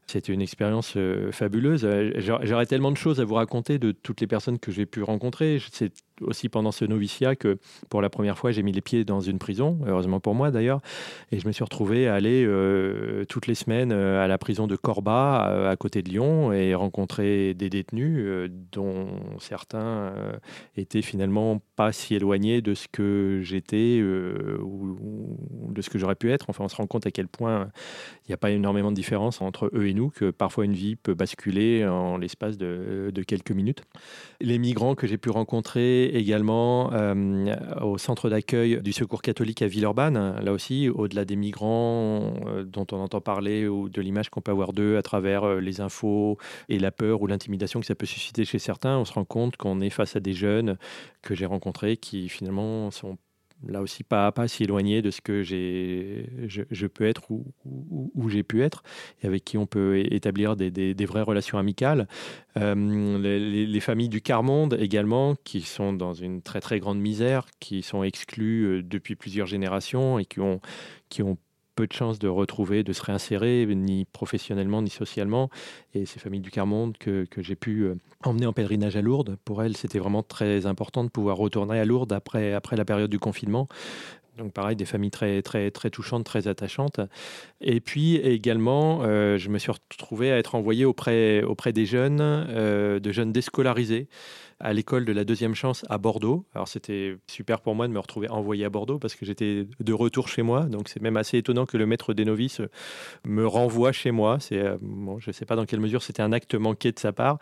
C'était 0.07 0.33
une 0.33 0.41
expérience 0.41 0.93
euh, 0.97 1.31
fabuleuse. 1.31 1.85
Euh, 1.85 2.11
j'aurais 2.19 2.65
tellement 2.65 2.91
de 2.91 2.97
choses 2.97 3.19
à 3.19 3.25
vous 3.25 3.35
raconter 3.35 3.79
de 3.79 3.91
toutes 3.91 4.21
les 4.21 4.27
personnes 4.27 4.59
que 4.59 4.71
j'ai 4.71 4.85
pu 4.85 5.01
rencontrer. 5.01 5.59
Aussi 6.25 6.49
pendant 6.49 6.71
ce 6.71 6.85
noviciat 6.85 7.35
que 7.35 7.57
pour 7.89 8.01
la 8.01 8.09
première 8.09 8.37
fois 8.37 8.51
j'ai 8.51 8.63
mis 8.63 8.71
les 8.71 8.81
pieds 8.81 9.05
dans 9.05 9.19
une 9.19 9.39
prison, 9.39 9.79
heureusement 9.87 10.19
pour 10.19 10.35
moi 10.35 10.51
d'ailleurs, 10.51 10.81
et 11.31 11.39
je 11.39 11.47
me 11.47 11.51
suis 11.51 11.63
retrouvé 11.63 12.07
à 12.07 12.15
aller 12.15 12.45
euh, 12.45 13.25
toutes 13.25 13.47
les 13.47 13.55
semaines 13.55 13.91
à 13.91 14.27
la 14.27 14.37
prison 14.37 14.67
de 14.67 14.75
Corba 14.75 15.69
à 15.69 15.75
côté 15.75 16.01
de 16.01 16.09
Lyon 16.09 16.51
et 16.51 16.75
rencontrer 16.75 17.53
des 17.53 17.69
détenus 17.69 18.49
dont 18.71 19.07
certains 19.39 20.13
étaient 20.75 21.01
finalement 21.01 21.61
pas 21.75 21.91
si 21.91 22.15
éloignés 22.15 22.61
de 22.61 22.73
ce 22.73 22.87
que 22.87 23.41
j'étais 23.43 24.01
ou, 24.01 25.37
de 25.69 25.81
ce 25.81 25.89
que 25.89 25.97
j'aurais 25.97 26.15
pu 26.15 26.31
être. 26.31 26.49
Enfin 26.49 26.63
on 26.63 26.69
se 26.69 26.75
rend 26.75 26.87
compte 26.87 27.05
à 27.05 27.11
quel 27.11 27.27
point 27.27 27.69
il 28.25 28.31
n'y 28.31 28.33
a 28.33 28.37
pas 28.37 28.51
énormément 28.51 28.91
de 28.91 28.95
différence 28.95 29.41
entre 29.41 29.69
eux 29.73 29.87
et 29.87 29.93
nous, 29.93 30.09
que 30.09 30.31
parfois 30.31 30.65
une 30.65 30.73
vie 30.73 30.95
peut 30.95 31.13
basculer 31.13 31.85
en 31.85 32.17
l'espace 32.17 32.57
de, 32.57 33.11
quelques 33.27 33.51
minutes. 33.51 33.83
Les 34.41 34.57
migrants 34.57 34.95
que 34.95 35.07
j'ai 35.07 35.17
pu 35.17 35.29
rencontrer 35.29 36.12
également 36.13 36.93
euh, 36.93 37.55
au 37.81 37.97
centre 37.97 38.29
d'accueil 38.29 38.81
du 38.81 38.93
Secours 38.93 39.21
catholique 39.21 39.61
à 39.61 39.67
Villeurbanne. 39.67 40.39
Là 40.41 40.53
aussi, 40.53 40.89
au-delà 40.89 41.25
des 41.25 41.35
migrants 41.35 42.33
euh, 42.47 42.63
dont 42.63 42.85
on 42.91 42.97
entend 42.97 43.19
parler 43.19 43.67
ou 43.67 43.89
de 43.89 44.01
l'image 44.01 44.29
qu'on 44.29 44.41
peut 44.41 44.51
avoir 44.51 44.73
d'eux 44.73 44.97
à 44.97 45.01
travers 45.01 45.43
euh, 45.43 45.59
les 45.59 45.81
infos 45.81 46.37
et 46.69 46.79
la 46.79 46.91
peur 46.91 47.21
ou 47.21 47.27
l'intimidation 47.27 47.79
que 47.79 47.85
ça 47.85 47.95
peut 47.95 48.05
susciter 48.05 48.45
chez 48.45 48.59
certains, 48.59 48.97
on 48.97 49.05
se 49.05 49.13
rend 49.13 49.25
compte 49.25 49.57
qu'on 49.57 49.81
est 49.81 49.89
face 49.89 50.15
à 50.15 50.19
des 50.19 50.33
jeunes 50.33 50.77
que 51.21 51.35
j'ai 51.35 51.45
rencontrés 51.45 51.97
qui 51.97 52.29
finalement 52.29 52.91
sont 52.91 53.17
là 53.67 53.81
aussi 53.81 54.03
pas, 54.03 54.31
pas 54.31 54.47
si 54.47 54.63
éloigné 54.63 55.01
de 55.01 55.11
ce 55.11 55.21
que 55.21 55.43
j'ai, 55.43 56.29
je, 56.47 56.87
peux 56.87 57.05
être 57.05 57.31
ou, 57.31 57.45
où 57.65 58.29
j'ai 58.29 58.43
pu 58.43 58.61
être, 58.63 58.83
et 59.21 59.27
avec 59.27 59.43
qui 59.43 59.57
on 59.57 59.65
peut 59.65 59.99
établir 59.99 60.55
des, 60.55 60.71
des, 60.71 61.05
vraies 61.05 61.21
relations 61.21 61.57
amicales. 61.57 62.07
Euh, 62.57 63.17
les, 63.19 63.79
familles 63.79 64.09
du 64.09 64.21
quart-monde 64.21 64.77
également, 64.79 65.35
qui 65.43 65.61
sont 65.61 65.93
dans 65.93 66.13
une 66.13 66.41
très 66.41 66.61
très 66.61 66.79
grande 66.79 66.99
misère, 66.99 67.47
qui 67.59 67.81
sont 67.81 68.03
exclues 68.03 68.65
euh, 68.65 68.83
depuis 68.83 69.15
plusieurs 69.15 69.47
générations 69.47 70.19
et 70.19 70.25
qui 70.25 70.39
ont, 70.39 70.61
qui 71.09 71.21
ont 71.21 71.37
peu 71.75 71.87
de 71.87 71.93
chances 71.93 72.19
de 72.19 72.27
retrouver, 72.27 72.83
de 72.83 72.93
se 72.93 73.01
réinsérer, 73.01 73.65
ni 73.67 74.05
professionnellement, 74.05 74.81
ni 74.81 74.89
socialement. 74.89 75.49
Et 75.93 76.05
ces 76.05 76.19
familles 76.19 76.41
du 76.41 76.51
quart-monde 76.51 76.97
que, 76.97 77.25
que 77.25 77.41
j'ai 77.41 77.55
pu 77.55 77.81
euh, 77.81 77.95
emmener 78.23 78.45
en 78.45 78.53
pèlerinage 78.53 78.95
à 78.95 79.01
Lourdes, 79.01 79.37
pour 79.45 79.63
elles, 79.63 79.77
c'était 79.77 79.99
vraiment 79.99 80.23
très 80.23 80.65
important 80.65 81.03
de 81.03 81.09
pouvoir 81.09 81.37
retourner 81.37 81.79
à 81.79 81.85
Lourdes 81.85 82.13
après, 82.13 82.53
après 82.53 82.75
la 82.75 82.85
période 82.85 83.09
du 83.09 83.19
confinement. 83.19 83.67
Donc 84.37 84.51
pareil, 84.51 84.75
des 84.75 84.85
familles 84.85 85.11
très, 85.11 85.41
très, 85.43 85.69
très 85.69 85.89
touchantes, 85.89 86.23
très 86.23 86.47
attachantes. 86.47 86.99
Et 87.61 87.79
puis 87.79 88.15
également, 88.15 89.01
euh, 89.03 89.37
je 89.37 89.49
me 89.49 89.59
suis 89.59 89.71
retrouvé 89.71 90.31
à 90.31 90.37
être 90.37 90.55
envoyé 90.55 90.85
auprès, 90.85 91.43
auprès 91.43 91.71
des 91.71 91.85
jeunes, 91.85 92.19
euh, 92.21 92.99
de 92.99 93.11
jeunes 93.11 93.31
déscolarisés 93.31 94.07
à 94.59 94.73
l'école 94.73 95.05
de 95.05 95.11
la 95.11 95.23
deuxième 95.23 95.55
chance 95.55 95.85
à 95.89 95.97
Bordeaux. 95.97 96.45
Alors 96.53 96.67
c'était 96.67 97.17
super 97.27 97.61
pour 97.61 97.75
moi 97.75 97.87
de 97.87 97.93
me 97.93 97.99
retrouver 97.99 98.29
envoyé 98.29 98.65
à 98.65 98.69
Bordeaux 98.69 98.99
parce 98.99 99.15
que 99.15 99.25
j'étais 99.25 99.67
de 99.79 99.93
retour 99.93 100.27
chez 100.27 100.41
moi. 100.41 100.61
Donc 100.61 100.89
c'est 100.89 101.01
même 101.01 101.17
assez 101.17 101.37
étonnant 101.37 101.65
que 101.65 101.77
le 101.77 101.85
maître 101.85 102.13
des 102.13 102.25
novices 102.25 102.61
me 103.25 103.45
renvoie 103.45 103.91
chez 103.91 104.11
moi. 104.11 104.37
C'est 104.39 104.59
euh, 104.59 104.77
bon, 104.81 105.19
je 105.19 105.29
ne 105.29 105.33
sais 105.33 105.45
pas 105.45 105.55
dans 105.55 105.65
quelle 105.65 105.79
mesure 105.79 106.03
c'était 106.03 106.21
un 106.21 106.31
acte 106.31 106.55
manqué 106.55 106.91
de 106.91 106.99
sa 106.99 107.11
part, 107.11 107.37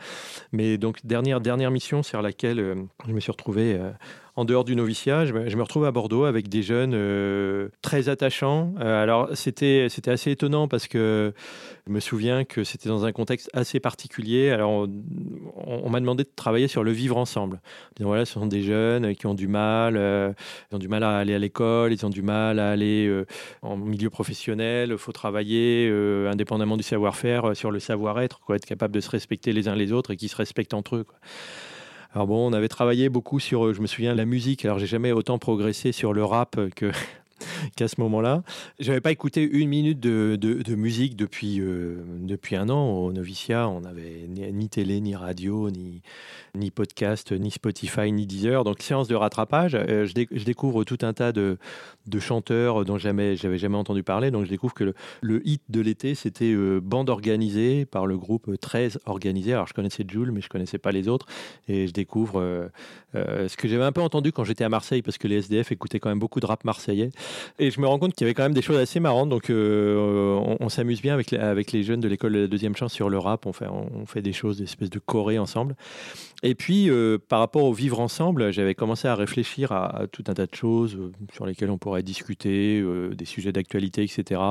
mais 0.52 0.78
donc 0.78 1.00
dernière 1.06 1.42
dernière 1.42 1.72
mission 1.72 2.04
sur 2.04 2.22
laquelle 2.22 2.60
euh, 2.60 2.76
je 3.08 3.14
me 3.14 3.20
suis 3.20 3.32
retrouvé 3.32 3.74
euh, 3.74 3.92
en 4.36 4.46
dehors 4.46 4.64
du 4.64 4.76
noviciat, 4.76 5.26
je 5.26 5.34
me, 5.34 5.62
retrouve 5.62 5.86
à 5.86 5.92
Bordeaux 5.92 6.24
avec 6.24 6.48
des 6.48 6.64
jeunes 6.64 7.70
très 7.82 8.08
attachants. 8.08 8.74
Alors 8.80 9.28
c'était 9.34 9.88
c'était 9.90 10.10
assez 10.10 10.32
étonnant 10.32 10.70
parce 10.70 10.88
que 10.88 11.34
je 11.88 11.92
me 11.92 12.00
souviens 12.00 12.44
que 12.44 12.64
c'était 12.64 12.90
dans 12.90 13.06
un 13.06 13.12
contexte 13.12 13.50
assez 13.54 13.80
particulier. 13.80 14.50
Alors 14.50 14.88
on, 15.56 15.90
m'a 15.90 16.00
demandé 16.00 16.24
de 16.24 16.30
travailler 16.36 16.68
sur 16.68 16.84
le 16.84 16.92
vivre 16.92 17.18
ensemble. 17.18 17.62
voilà, 18.00 18.26
ce 18.26 18.34
sont 18.34 18.46
des 18.46 18.62
jeunes 18.62 19.16
qui 19.16 19.26
ont 19.28 19.34
du 19.34 19.48
mal, 19.48 19.98
euh, 19.98 20.34
ont 20.72 20.78
du 20.78 20.88
mal 20.88 21.04
à 21.04 21.18
aller 21.18 21.34
à 21.34 21.40
l'école, 21.40 21.94
ils 21.94 22.06
ont 22.06 22.10
du 22.10 22.22
mal 22.22 22.60
à 22.60 22.72
aller 22.72 23.24
en 23.62 23.78
milieu 23.78 24.10
professionnel. 24.10 24.90
Il 24.92 24.98
faut 24.98 25.12
travailler 25.12 25.90
indépendamment 26.28 26.78
du 26.78 26.84
savoir-faire 26.84 27.56
sur 27.56 27.72
le 27.72 27.80
savoir-être, 27.80 28.40
être 28.54 28.66
capable 28.66 28.94
de 28.94 29.00
se 29.00 29.10
respecter 29.10 29.54
les 29.54 29.68
uns 29.68 29.76
les 29.76 29.92
autres 29.92 30.12
et 30.12 30.18
qui 30.18 30.28
se 30.28 30.36
respectent 30.36 30.74
entre 30.74 30.98
eux. 30.98 31.06
Alors 32.14 32.28
bon, 32.28 32.50
on 32.50 32.54
avait 32.54 32.68
travaillé 32.68 33.08
beaucoup 33.08 33.40
sur, 33.40 33.68
euh, 33.68 33.74
je 33.74 33.82
me 33.82 33.88
souviens, 33.88 34.14
la 34.14 34.26
musique. 34.26 34.66
Alors 34.66 34.80
j'ai 34.80 34.88
jamais 34.88 35.14
autant 35.14 35.40
progressé 35.40 35.94
sur 35.94 36.12
le 36.12 36.26
rap 36.26 36.60
que 36.76 36.92
qu'à 37.76 37.88
ce 37.88 38.00
moment-là. 38.02 38.44
J'avais 38.80 39.02
pas 39.02 39.12
écouté 39.12 39.44
une 39.44 39.70
minute 39.70 40.00
de, 40.00 40.76
musique 40.76 41.16
depuis, 41.16 41.60
euh, 41.60 42.04
depuis 42.20 42.56
un 42.56 42.70
an. 42.70 42.92
Au 42.92 43.12
noviciat, 43.12 43.68
on 43.68 43.82
n'avait 43.82 44.28
ni, 44.28 44.70
télé, 44.70 45.02
ni 45.02 45.16
radio, 45.16 45.70
ni, 45.70 46.02
ni 46.56 46.72
podcast, 46.72 47.32
ni 47.32 47.52
Spotify, 47.52 48.12
ni 48.12 48.26
Deezer. 48.26 48.64
Donc, 48.64 48.82
séance 48.82 49.08
de 49.08 49.16
rattrapage. 49.16 49.76
Euh, 49.76 50.06
je, 50.06 50.44
découvre 50.44 50.84
tout 50.84 51.00
un 51.02 51.14
tas 51.14 51.32
de, 51.32 51.58
de 52.08 52.20
chanteurs 52.20 52.86
dont 52.86 52.98
jamais, 52.98 53.36
j'avais 53.36 53.58
jamais 53.58 53.78
entendu 53.78 54.04
parler. 54.04 54.32
Donc, 54.32 54.46
je 54.46 54.50
découvre 54.50 54.74
que 54.74 54.94
le, 55.22 55.48
hit 55.48 55.62
de 55.70 55.82
l'été, 55.82 56.16
c'était 56.16 56.56
Bande 56.82 57.10
organisée 57.10 57.86
par 57.86 58.06
le 58.06 58.18
groupe 58.18 58.50
13 58.60 59.00
organisé. 59.06 59.54
Alors, 59.54 59.68
je 59.68 59.74
connaissais 59.74 60.06
Jules, 60.08 60.32
mais 60.32 60.42
je 60.42 60.50
connaissais 60.50 60.78
pas 60.78 60.92
les 60.92 61.08
autres. 61.08 61.26
Et 61.68 61.88
je 61.88 61.94
découvre 61.94 62.70
euh, 63.16 63.48
ce 63.48 63.58
que 63.58 63.68
j'avais 63.68 63.84
un 63.84 63.92
peu 63.92 64.02
entendu 64.02 64.32
quand 64.32 64.44
j'étais 64.44 64.64
à 64.64 64.70
Marseille, 64.70 65.02
parce 65.02 65.18
que 65.18 65.28
les 65.28 65.38
SDF 65.38 65.72
écoutaient 65.72 66.00
quand 66.00 66.10
même 66.10 66.20
beaucoup 66.20 66.40
de 66.40 66.46
rap 66.46 66.64
marseillais. 66.64 67.10
Et 67.60 67.72
je 67.72 67.80
me 67.80 67.88
rends 67.88 68.00
compte 68.00 68.14
qu'il 68.14 68.26
y 68.26 68.28
avait 68.28 68.34
quand 68.34 68.44
même 68.44 68.54
des 68.54 68.62
choses 68.62 68.78
assez 68.78 69.00
marrantes. 69.00 69.30
Donc, 69.30 69.50
euh, 69.50 70.56
on, 70.60 70.70
s'amuse 70.70 71.02
bien 71.02 71.14
avec 71.14 71.72
les, 71.72 71.84
jeunes 71.84 72.00
de 72.00 72.08
l'école 72.08 72.34
de 72.34 72.40
la 72.40 72.48
deuxième 72.48 72.76
chance 72.76 72.94
sur 72.94 73.10
le 73.10 73.18
rap. 73.18 73.46
On 73.46 73.54
fait, 74.06 74.22
des 74.22 74.34
choses, 74.34 74.58
des 74.58 74.64
espèces 74.64 74.90
de 74.90 75.00
chorés 75.00 75.40
ensemble. 75.40 75.76
Et 76.44 76.56
puis, 76.56 76.90
euh, 76.90 77.18
par 77.18 77.40
rapport 77.40 77.64
au 77.64 77.74
vivre 77.74 78.00
ensemble, 78.00 78.52
j'avais 78.52 78.74
commencé 78.74 79.08
à 79.08 79.16
réfléchir 79.16 79.72
à, 79.72 80.06
tout 80.12 80.24
un 80.28 80.34
tas 80.34 80.46
de 80.46 80.56
choses 80.56 80.98
sur 81.34 81.46
lesquelles 81.46 81.70
on 81.70 81.78
pourrait 81.78 82.04
discuter, 82.04 82.84
des 83.12 83.26
sujets 83.26 83.52
d'actualité, 83.52 84.04
etc. 84.04 84.42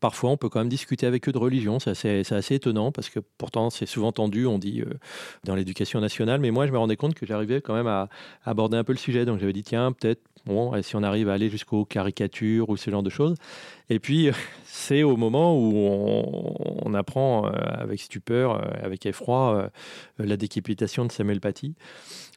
Parfois, 0.00 0.30
on 0.30 0.36
peut 0.36 0.48
quand 0.48 0.60
même 0.60 0.68
discuter 0.68 1.06
avec 1.06 1.28
eux 1.28 1.32
de 1.32 1.38
religion. 1.38 1.78
C'est 1.78 1.90
assez, 2.32 2.54
étonnant 2.54 2.92
parce 2.92 3.10
que 3.10 3.20
pourtant, 3.36 3.70
c'est 3.70 3.86
souvent 3.86 4.12
tendu, 4.12 4.46
on 4.46 4.58
dit, 4.58 4.82
dans 5.44 5.54
l'éducation 5.54 6.00
nationale. 6.00 6.40
Mais 6.40 6.50
moi, 6.50 6.66
je 6.66 6.72
me 6.72 6.78
rendais 6.78 6.96
compte 6.96 7.14
que 7.14 7.26
j'arrivais 7.26 7.60
quand 7.60 7.74
même 7.74 7.86
à 7.86 8.08
aborder 8.44 8.76
un 8.76 8.84
peu 8.84 8.92
le 8.92 8.98
sujet. 8.98 9.24
Donc 9.24 9.38
j'avais 9.38 9.52
dit, 9.52 9.62
tiens, 9.62 9.92
peut-être, 9.92 10.22
bon, 10.46 10.72
si 10.82 10.96
on 10.96 11.02
arrive 11.02 11.28
à 11.28 11.34
aller 11.34 11.50
jusqu'aux 11.50 11.84
ou 12.68 12.76
ce 12.76 12.90
genre 12.90 13.02
de 13.02 13.10
choses. 13.10 13.36
Et 13.90 13.98
puis, 14.00 14.30
c'est 14.64 15.02
au 15.02 15.16
moment 15.16 15.58
où 15.58 15.72
on, 16.84 16.94
apprend 16.94 17.46
euh, 17.46 17.50
avec 17.52 18.00
stupeur, 18.00 18.56
euh, 18.56 18.70
avec 18.82 19.06
effroi, 19.06 19.70
euh, 20.20 20.26
la 20.26 20.36
décapitation 20.36 21.04
de 21.04 21.12
Samuel 21.12 21.40
Paty. 21.40 21.74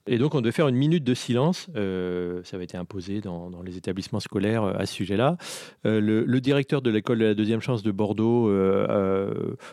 Et 0.08 0.18
donc, 0.18 0.34
on 0.34 0.42
devait 0.42 0.52
faire 0.52 0.68
une 0.68 0.76
minute 0.76 1.04
de 1.04 1.14
silence. 1.14 1.68
Euh, 1.76 2.42
ça 2.44 2.56
avait 2.56 2.64
été 2.64 2.76
imposé 2.76 3.22
dans, 3.22 3.52
les 3.64 3.78
établissements 3.78 4.20
scolaires 4.20 4.64
euh, 4.64 4.74
à 4.78 4.88
ce 4.88 4.94
sujet-là. 4.96 5.38
Euh, 5.86 6.02
le, 6.02 6.42
directeur 6.42 6.82
de 6.82 6.90
l'école 6.90 7.20
de 7.20 7.26
la 7.26 7.34
deuxième 7.36 7.62
chance 7.62 7.84
de 7.84 7.92
Bordeaux 7.92 8.52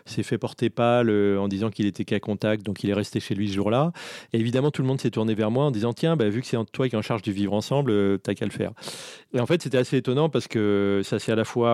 s'est 0.04 0.22
fait 0.22 0.36
porter 0.36 0.68
pâle 0.68 1.10
en 1.10 1.48
disant 1.48 1.70
qu'il 1.70 1.86
était 1.86 2.04
qu'à 2.04 2.20
contact, 2.20 2.62
donc 2.62 2.84
il 2.84 2.90
est 2.90 2.94
resté 2.94 3.20
chez 3.20 3.34
lui 3.34 3.48
ce 3.48 3.54
jour-là. 3.54 3.92
Et 4.34 4.38
évidemment, 4.38 4.70
tout 4.70 4.82
le 4.82 4.88
monde 4.88 5.00
s'est 5.00 5.10
tourné 5.10 5.34
vers 5.34 5.50
moi 5.50 5.64
en 5.64 5.70
disant 5.70 5.94
Tiens, 5.94 6.14
bah, 6.14 6.28
vu 6.28 6.42
que 6.42 6.46
c'est 6.46 6.58
toi 6.72 6.88
qui 6.88 6.94
es 6.94 6.98
en 6.98 7.02
charge 7.02 7.22
du 7.22 7.32
vivre 7.32 7.54
ensemble, 7.54 8.18
t'as 8.18 8.34
qu'à 8.34 8.44
le 8.44 8.50
faire. 8.50 8.72
Et 9.32 9.40
en 9.40 9.46
fait, 9.46 9.62
c'était 9.62 9.78
assez 9.78 9.96
étonnant 9.96 10.28
parce 10.28 10.46
que 10.46 11.00
ça 11.04 11.18
s'est 11.18 11.32
à 11.32 11.36
la 11.36 11.44
fois 11.44 11.67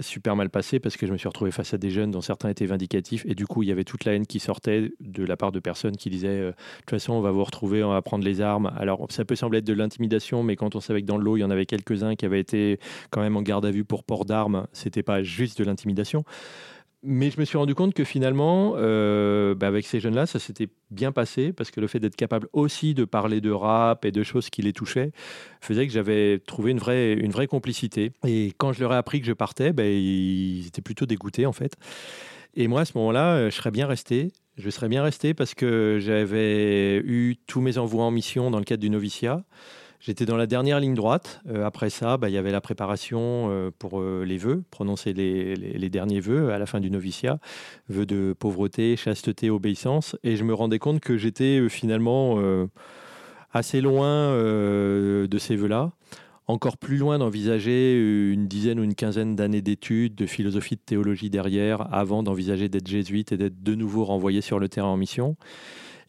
super 0.00 0.36
mal 0.36 0.48
passé 0.48 0.78
parce 0.78 0.96
que 0.96 1.06
je 1.06 1.12
me 1.12 1.18
suis 1.18 1.28
retrouvé 1.28 1.50
face 1.50 1.74
à 1.74 1.78
des 1.78 1.90
jeunes 1.90 2.12
dont 2.12 2.20
certains 2.20 2.48
étaient 2.48 2.66
vindicatifs 2.66 3.24
et 3.26 3.34
du 3.34 3.46
coup 3.46 3.62
il 3.64 3.68
y 3.68 3.72
avait 3.72 3.84
toute 3.84 4.04
la 4.04 4.14
haine 4.14 4.26
qui 4.26 4.38
sortait 4.38 4.92
de 5.00 5.24
la 5.24 5.36
part 5.36 5.50
de 5.50 5.58
personnes 5.58 5.96
qui 5.96 6.08
disaient 6.08 6.28
euh, 6.28 6.50
de 6.50 6.54
toute 6.80 6.90
façon 6.90 7.14
on 7.14 7.20
va 7.20 7.32
vous 7.32 7.42
retrouver, 7.42 7.82
on 7.82 7.90
va 7.90 8.02
prendre 8.02 8.24
les 8.24 8.40
armes. 8.40 8.72
Alors 8.76 9.06
ça 9.10 9.24
peut 9.24 9.34
sembler 9.34 9.58
être 9.58 9.64
de 9.64 9.72
l'intimidation 9.72 10.42
mais 10.44 10.54
quand 10.54 10.76
on 10.76 10.80
savait 10.80 11.02
que 11.02 11.06
dans 11.06 11.18
l'eau 11.18 11.36
il 11.36 11.40
y 11.40 11.44
en 11.44 11.50
avait 11.50 11.66
quelques-uns 11.66 12.14
qui 12.14 12.24
avaient 12.24 12.40
été 12.40 12.78
quand 13.10 13.20
même 13.20 13.36
en 13.36 13.42
garde 13.42 13.66
à 13.66 13.70
vue 13.70 13.84
pour 13.84 14.04
port 14.04 14.24
d'armes, 14.24 14.66
c'était 14.72 15.02
pas 15.02 15.22
juste 15.22 15.58
de 15.58 15.64
l'intimidation. 15.64 16.24
Mais 17.04 17.30
je 17.30 17.38
me 17.38 17.44
suis 17.44 17.56
rendu 17.56 17.76
compte 17.76 17.94
que 17.94 18.02
finalement, 18.02 18.74
euh, 18.76 19.54
bah, 19.54 19.68
avec 19.68 19.86
ces 19.86 20.00
jeunes-là, 20.00 20.26
ça 20.26 20.40
s'était 20.40 20.68
bien 20.90 21.12
passé 21.12 21.52
parce 21.52 21.70
que 21.70 21.80
le 21.80 21.86
fait 21.86 22.00
d'être 22.00 22.16
capable 22.16 22.48
aussi 22.52 22.92
de 22.92 23.04
parler 23.04 23.40
de 23.40 23.52
rap 23.52 24.04
et 24.04 24.10
de 24.10 24.24
choses 24.24 24.50
qui 24.50 24.62
les 24.62 24.72
touchaient 24.72 25.12
faisait 25.60 25.86
que 25.86 25.92
j'avais 25.92 26.40
trouvé 26.40 26.72
une 26.72 26.78
vraie, 26.78 27.12
une 27.12 27.30
vraie 27.30 27.46
complicité. 27.46 28.10
Et 28.26 28.52
quand 28.58 28.72
je 28.72 28.80
leur 28.80 28.92
ai 28.92 28.96
appris 28.96 29.20
que 29.20 29.26
je 29.26 29.32
partais, 29.32 29.72
bah, 29.72 29.84
ils 29.84 30.66
étaient 30.66 30.82
plutôt 30.82 31.06
dégoûtés 31.06 31.46
en 31.46 31.52
fait. 31.52 31.76
Et 32.54 32.66
moi, 32.66 32.80
à 32.80 32.84
ce 32.84 32.98
moment-là, 32.98 33.36
euh, 33.36 33.50
je 33.50 33.54
serais 33.54 33.70
bien 33.70 33.86
resté. 33.86 34.32
Je 34.56 34.68
serais 34.68 34.88
bien 34.88 35.04
resté 35.04 35.34
parce 35.34 35.54
que 35.54 35.98
j'avais 36.00 36.96
eu 36.96 37.36
tous 37.46 37.60
mes 37.60 37.78
envois 37.78 38.02
en 38.02 38.10
mission 38.10 38.50
dans 38.50 38.58
le 38.58 38.64
cadre 38.64 38.80
du 38.80 38.90
noviciat. 38.90 39.44
J'étais 40.00 40.26
dans 40.26 40.36
la 40.36 40.46
dernière 40.46 40.78
ligne 40.78 40.94
droite. 40.94 41.40
Euh, 41.48 41.66
après 41.66 41.90
ça, 41.90 42.16
bah, 42.16 42.28
il 42.28 42.32
y 42.32 42.38
avait 42.38 42.52
la 42.52 42.60
préparation 42.60 43.48
euh, 43.50 43.70
pour 43.76 44.00
euh, 44.00 44.24
les 44.24 44.38
vœux, 44.38 44.62
prononcer 44.70 45.12
les, 45.12 45.90
derniers 45.90 46.20
vœux 46.20 46.52
à 46.52 46.58
la 46.58 46.66
fin 46.66 46.80
du 46.80 46.90
noviciat, 46.90 47.38
vœux 47.88 48.06
de 48.06 48.34
pauvreté, 48.38 48.96
chasteté, 48.96 49.50
obéissance. 49.50 50.16
Et 50.22 50.36
je 50.36 50.44
me 50.44 50.54
rendais 50.54 50.78
compte 50.78 51.00
que 51.00 51.16
j'étais 51.16 51.68
finalement 51.68 52.38
assez 53.52 53.80
loin 53.80 54.34
de 54.34 55.38
ces 55.38 55.56
vœux-là 55.56 55.90
encore 56.46 56.78
plus 56.78 56.96
loin 56.96 57.18
d'envisager 57.18 57.94
une 58.32 58.48
dizaine 58.48 58.80
ou 58.80 58.82
une 58.82 58.94
quinzaine 58.94 59.36
d'années 59.36 59.60
d'études, 59.60 60.14
de 60.14 60.26
philosophie, 60.26 60.76
de 60.76 60.80
théologie 60.80 61.28
derrière, 61.28 61.92
avant 61.92 62.22
d'envisager 62.22 62.70
d'être 62.70 62.88
jésuite 62.88 63.32
et 63.32 63.36
d'être 63.36 63.62
de 63.62 63.74
nouveau 63.74 64.04
renvoyé 64.04 64.40
sur 64.40 64.58
le 64.58 64.68
terrain 64.68 64.88
en 64.88 64.96
mission 64.96 65.36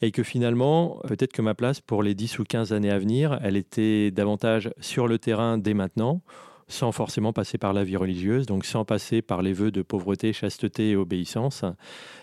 et 0.01 0.11
que 0.11 0.23
finalement, 0.23 0.99
peut-être 1.07 1.33
que 1.33 1.41
ma 1.41 1.55
place 1.55 1.81
pour 1.81 2.03
les 2.03 2.15
10 2.15 2.39
ou 2.39 2.43
15 2.43 2.73
années 2.73 2.91
à 2.91 2.99
venir, 2.99 3.39
elle 3.43 3.57
était 3.57 4.11
davantage 4.11 4.71
sur 4.79 5.07
le 5.07 5.19
terrain 5.19 5.57
dès 5.57 5.73
maintenant, 5.73 6.21
sans 6.67 6.91
forcément 6.91 7.33
passer 7.33 7.57
par 7.57 7.73
la 7.73 7.83
vie 7.83 7.97
religieuse, 7.97 8.45
donc 8.45 8.65
sans 8.65 8.85
passer 8.85 9.21
par 9.21 9.41
les 9.41 9.53
vœux 9.53 9.71
de 9.71 9.81
pauvreté, 9.81 10.33
chasteté 10.33 10.91
et 10.91 10.95
obéissance, 10.95 11.65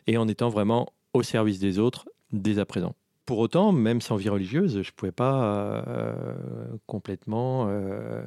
et 0.07 0.17
en 0.17 0.29
étant 0.29 0.49
vraiment 0.49 0.89
au 1.13 1.23
service 1.23 1.59
des 1.59 1.79
autres 1.79 2.09
dès 2.33 2.59
à 2.59 2.65
présent 2.65 2.95
pour 3.27 3.41
autant, 3.41 3.73
même 3.73 4.01
sans 4.01 4.17
vie 4.17 4.29
religieuse, 4.29 4.83
je 4.83 4.89
ne 4.89 4.95
pouvais 4.95 5.13
pas 5.13 5.85
euh, 5.89 6.15
complètement 6.87 7.67
euh, 7.69 8.23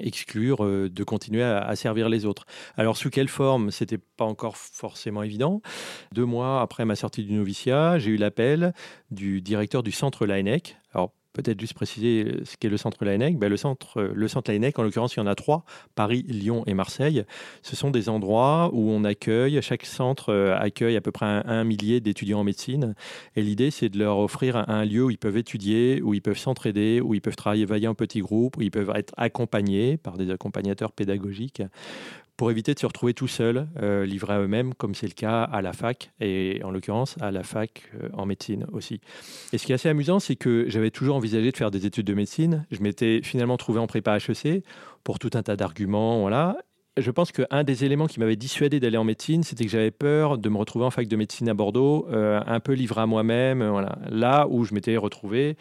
exclure 0.00 0.64
euh, 0.64 0.90
de 0.90 1.02
continuer 1.02 1.42
à, 1.42 1.74
servir 1.76 2.10
les 2.10 2.26
autres. 2.26 2.44
Alors, 2.76 2.98
sous 2.98 3.08
quelle 3.08 3.28
forme 3.28 3.70
C'était 3.70 3.98
pas 3.98 4.26
encore 4.26 4.58
forcément 4.58 5.22
évident. 5.22 5.62
Deux 6.12 6.26
mois 6.26 6.60
après 6.60 6.84
ma 6.84 6.94
sortie 6.94 7.24
du 7.24 7.32
noviciat, 7.32 7.98
j'ai 7.98 8.10
eu 8.10 8.16
l'appel 8.16 8.74
du 9.10 9.40
directeur 9.40 9.82
du 9.82 9.92
centre 9.92 10.26
Laennec. 10.26 10.76
Alors, 10.92 11.12
peut-être 11.42 11.60
juste 11.60 11.74
préciser 11.74 12.40
ce 12.44 12.56
qu'est 12.56 12.68
le 12.68 12.76
centre 12.76 13.04
Laennec. 13.04 13.38
Ben, 13.38 13.48
le 13.48 13.56
centre, 13.56 14.02
le 14.02 14.28
centre 14.28 14.50
Laennec, 14.50 14.78
en 14.78 14.82
l'occurrence, 14.82 15.14
il 15.14 15.18
y 15.18 15.22
en 15.22 15.26
a 15.26 15.34
trois 15.34 15.64
Paris, 15.94 16.24
Lyon 16.28 16.64
et 16.66 16.74
Marseille. 16.74 17.24
Ce 17.62 17.76
sont 17.76 17.90
des 17.90 18.08
endroits 18.08 18.70
où 18.72 18.90
on 18.90 19.04
accueille, 19.04 19.60
chaque 19.62 19.86
centre 19.86 20.34
accueille 20.58 20.96
à 20.96 21.00
peu 21.00 21.12
près 21.12 21.26
un, 21.26 21.64
millier 21.64 22.00
d'étudiants 22.00 22.40
en 22.40 22.44
médecine. 22.44 22.94
Et 23.36 23.42
l'idée, 23.42 23.70
c'est 23.70 23.88
de 23.88 23.98
leur 23.98 24.18
offrir 24.18 24.68
un, 24.68 24.84
lieu 24.84 25.04
où 25.04 25.10
ils 25.10 25.18
peuvent 25.18 25.36
étudier, 25.36 26.02
où 26.02 26.14
ils 26.14 26.22
peuvent 26.22 26.38
s'entraider, 26.38 27.00
où 27.00 27.14
ils 27.14 27.20
peuvent 27.20 27.36
travailler 27.36 27.86
en 27.86 27.94
petits 27.94 28.20
groupes, 28.20 28.56
où 28.56 28.62
ils 28.62 28.70
peuvent 28.70 28.92
être 28.94 29.12
accompagnés 29.16 29.96
par 29.96 30.16
des 30.16 30.30
accompagnateurs 30.30 30.92
pédagogiques 30.92 31.62
pour 32.38 32.52
éviter 32.52 32.72
de 32.72 32.78
se 32.78 32.86
retrouver 32.86 33.14
tout 33.14 33.26
seul, 33.26 33.66
euh, 33.82 34.06
livré 34.06 34.34
à 34.34 34.40
eux-mêmes, 34.40 34.72
comme 34.72 34.94
c'est 34.94 35.08
le 35.08 35.12
cas 35.12 35.42
à 35.42 35.60
la 35.60 35.72
fac, 35.72 36.12
et 36.20 36.60
en 36.64 36.70
l'occurrence 36.70 37.16
à 37.20 37.32
la 37.32 37.42
fac 37.42 37.90
euh, 38.00 38.08
en 38.12 38.26
médecine 38.26 38.64
aussi. 38.72 39.00
Et 39.52 39.58
ce 39.58 39.66
qui 39.66 39.72
est 39.72 39.74
assez 39.74 39.88
amusant, 39.88 40.20
c'est 40.20 40.36
que 40.36 40.64
j'avais 40.68 40.92
toujours 40.92 41.16
envisagé 41.16 41.50
de 41.50 41.56
faire 41.56 41.72
des 41.72 41.84
études 41.84 42.06
de 42.06 42.14
médecine. 42.14 42.64
Je 42.70 42.80
m'étais 42.80 43.22
finalement 43.24 43.56
trouvé 43.56 43.80
en 43.80 43.88
prépa 43.88 44.16
HEC 44.16 44.62
pour 45.02 45.18
tout 45.18 45.30
un 45.34 45.42
tas 45.42 45.56
d'arguments, 45.56 46.20
voilà. 46.20 46.56
Je 46.96 47.10
pense 47.10 47.32
qu'un 47.32 47.64
des 47.64 47.84
éléments 47.84 48.06
qui 48.06 48.20
m'avait 48.20 48.36
dissuadé 48.36 48.78
d'aller 48.78 48.98
en 48.98 49.04
médecine, 49.04 49.42
c'était 49.42 49.64
que 49.64 49.70
j'avais 49.70 49.90
peur 49.90 50.38
de 50.38 50.48
me 50.48 50.58
retrouver 50.58 50.84
en 50.84 50.90
fac 50.90 51.08
de 51.08 51.16
médecine 51.16 51.48
à 51.48 51.54
Bordeaux, 51.54 52.06
euh, 52.10 52.40
un 52.46 52.60
peu 52.60 52.72
livré 52.72 53.00
à 53.00 53.06
moi-même, 53.06 53.66
voilà. 53.68 53.98
Là 54.10 54.46
où 54.48 54.64
je 54.64 54.74
m'étais 54.74 54.96
retrouvé 54.96 55.56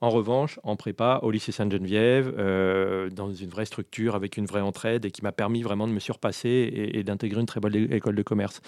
en 0.00 0.10
revanche, 0.10 0.60
en 0.62 0.76
prépa, 0.76 1.20
au 1.22 1.30
lycée 1.30 1.52
Sainte-Geneviève, 1.52 2.34
euh, 2.38 3.10
dans 3.10 3.32
une 3.32 3.50
vraie 3.50 3.64
structure, 3.64 4.14
avec 4.14 4.36
une 4.36 4.46
vraie 4.46 4.60
entraide, 4.60 5.04
et 5.04 5.10
qui 5.10 5.22
m'a 5.22 5.32
permis 5.32 5.62
vraiment 5.62 5.88
de 5.88 5.92
me 5.92 5.98
surpasser 5.98 6.90
et, 6.94 7.02
d'intégrer 7.02 7.40
une 7.40 7.46
très 7.46 7.60
bonne 7.60 7.74
école 7.74 8.14
de 8.14 8.22
commerce. 8.22 8.60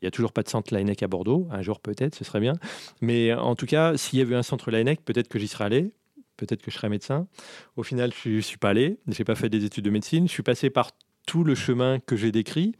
Il 0.00 0.04
n'y 0.04 0.08
a 0.08 0.10
toujours 0.10 0.32
pas 0.32 0.42
de 0.42 0.48
centre 0.48 0.74
Laennec 0.74 1.02
à 1.02 1.08
Bordeaux, 1.08 1.46
un 1.50 1.62
jour 1.62 1.80
peut-être, 1.80 2.14
ce 2.14 2.24
serait 2.24 2.40
bien. 2.40 2.54
Mais 3.00 3.32
en 3.32 3.54
tout 3.54 3.66
cas, 3.66 3.96
s'il 3.96 4.18
y 4.18 4.22
avait 4.22 4.34
un 4.34 4.42
centre 4.42 4.70
Laennec, 4.70 5.04
peut-être 5.04 5.28
que 5.28 5.38
j'y 5.38 5.48
serais 5.48 5.64
allé, 5.64 5.92
peut-être 6.36 6.62
que 6.62 6.70
je 6.70 6.76
serais 6.76 6.88
médecin. 6.88 7.26
Au 7.76 7.82
final, 7.82 8.12
je 8.12 8.30
ne 8.30 8.40
suis 8.40 8.58
pas 8.58 8.70
allé, 8.70 8.98
je 9.06 9.18
n'ai 9.18 9.24
pas 9.24 9.34
fait 9.34 9.48
des 9.48 9.64
études 9.64 9.84
de 9.84 9.90
médecine, 9.90 10.26
je 10.26 10.32
suis 10.32 10.42
passé 10.42 10.70
par 10.70 10.90
tout 11.26 11.44
le 11.44 11.54
chemin 11.54 12.00
que 12.00 12.16
j'ai 12.16 12.32
décrit, 12.32 12.74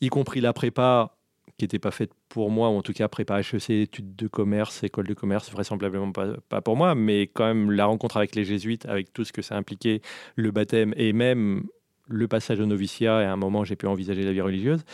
y 0.00 0.08
compris 0.08 0.40
la 0.40 0.52
prépa 0.52 1.17
qui 1.58 1.64
n'était 1.64 1.80
pas 1.80 1.90
faite 1.90 2.12
pour 2.28 2.50
moi, 2.50 2.70
ou 2.70 2.74
en 2.74 2.82
tout 2.82 2.92
cas 2.92 3.08
prépa 3.08 3.40
HEC, 3.40 3.70
études 3.70 4.14
de 4.14 4.28
commerce, 4.28 4.84
école 4.84 5.08
de 5.08 5.14
commerce, 5.14 5.50
vraisemblablement 5.50 6.12
pas, 6.12 6.28
pas, 6.48 6.60
pour 6.60 6.76
moi, 6.76 6.94
mais 6.94 7.22
quand 7.22 7.46
même 7.46 7.72
la 7.72 7.86
rencontre 7.86 8.16
avec 8.16 8.36
les 8.36 8.44
jésuites, 8.44 8.86
avec 8.86 9.12
tout 9.12 9.24
ce 9.24 9.32
que 9.32 9.42
ça 9.42 9.56
impliquait, 9.56 10.00
le 10.36 10.52
baptême 10.52 10.94
et 10.96 11.12
même 11.12 11.64
le 12.08 12.28
passage 12.28 12.60
au 12.60 12.66
noviciat, 12.66 13.22
et 13.22 13.24
à 13.24 13.32
un 13.32 13.36
moment 13.36 13.64
j'ai 13.64 13.76
pu 13.76 13.86
envisager 13.86 14.22
la 14.22 14.32
vie 14.32 14.40
religieuse. 14.40 14.84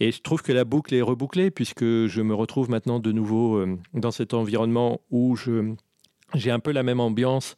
Et 0.00 0.10
je 0.10 0.20
trouve 0.22 0.42
que 0.42 0.52
la 0.52 0.64
boucle 0.64 0.94
est 0.94 1.02
rebouclée, 1.02 1.50
puisque 1.50 1.84
je 1.84 2.20
me 2.22 2.34
retrouve 2.34 2.70
maintenant 2.70 3.00
de 3.00 3.12
nouveau 3.12 3.58
euh, 3.58 3.78
dans 3.94 4.10
cet 4.10 4.34
environnement 4.34 5.00
où 5.10 5.36
je 5.36 5.74
j'ai 6.34 6.50
un 6.50 6.58
peu 6.58 6.72
la 6.72 6.82
même 6.82 7.00
ambiance, 7.00 7.56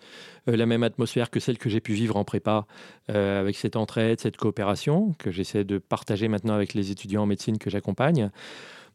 euh, 0.49 0.57
la 0.57 0.67
même 0.67 0.83
atmosphère 0.83 1.31
que 1.31 1.41
celle 1.41 1.59
que 1.59 1.69
j'ai 1.69 1.81
pu 1.81 1.93
vivre 1.93 2.17
en 2.17 2.25
prépa, 2.25 2.67
euh, 3.11 3.41
avec 3.41 3.57
cette 3.57 3.77
entraide, 3.77 4.21
cette 4.21 4.37
coopération 4.37 5.15
que 5.19 5.31
j'essaie 5.31 5.65
de 5.65 5.79
partager 5.79 6.29
maintenant 6.29 6.55
avec 6.55 6.75
les 6.75 6.91
étudiants 6.91 7.23
en 7.23 7.27
médecine 7.27 7.59
que 7.59 7.71
j'accompagne. 7.71 8.31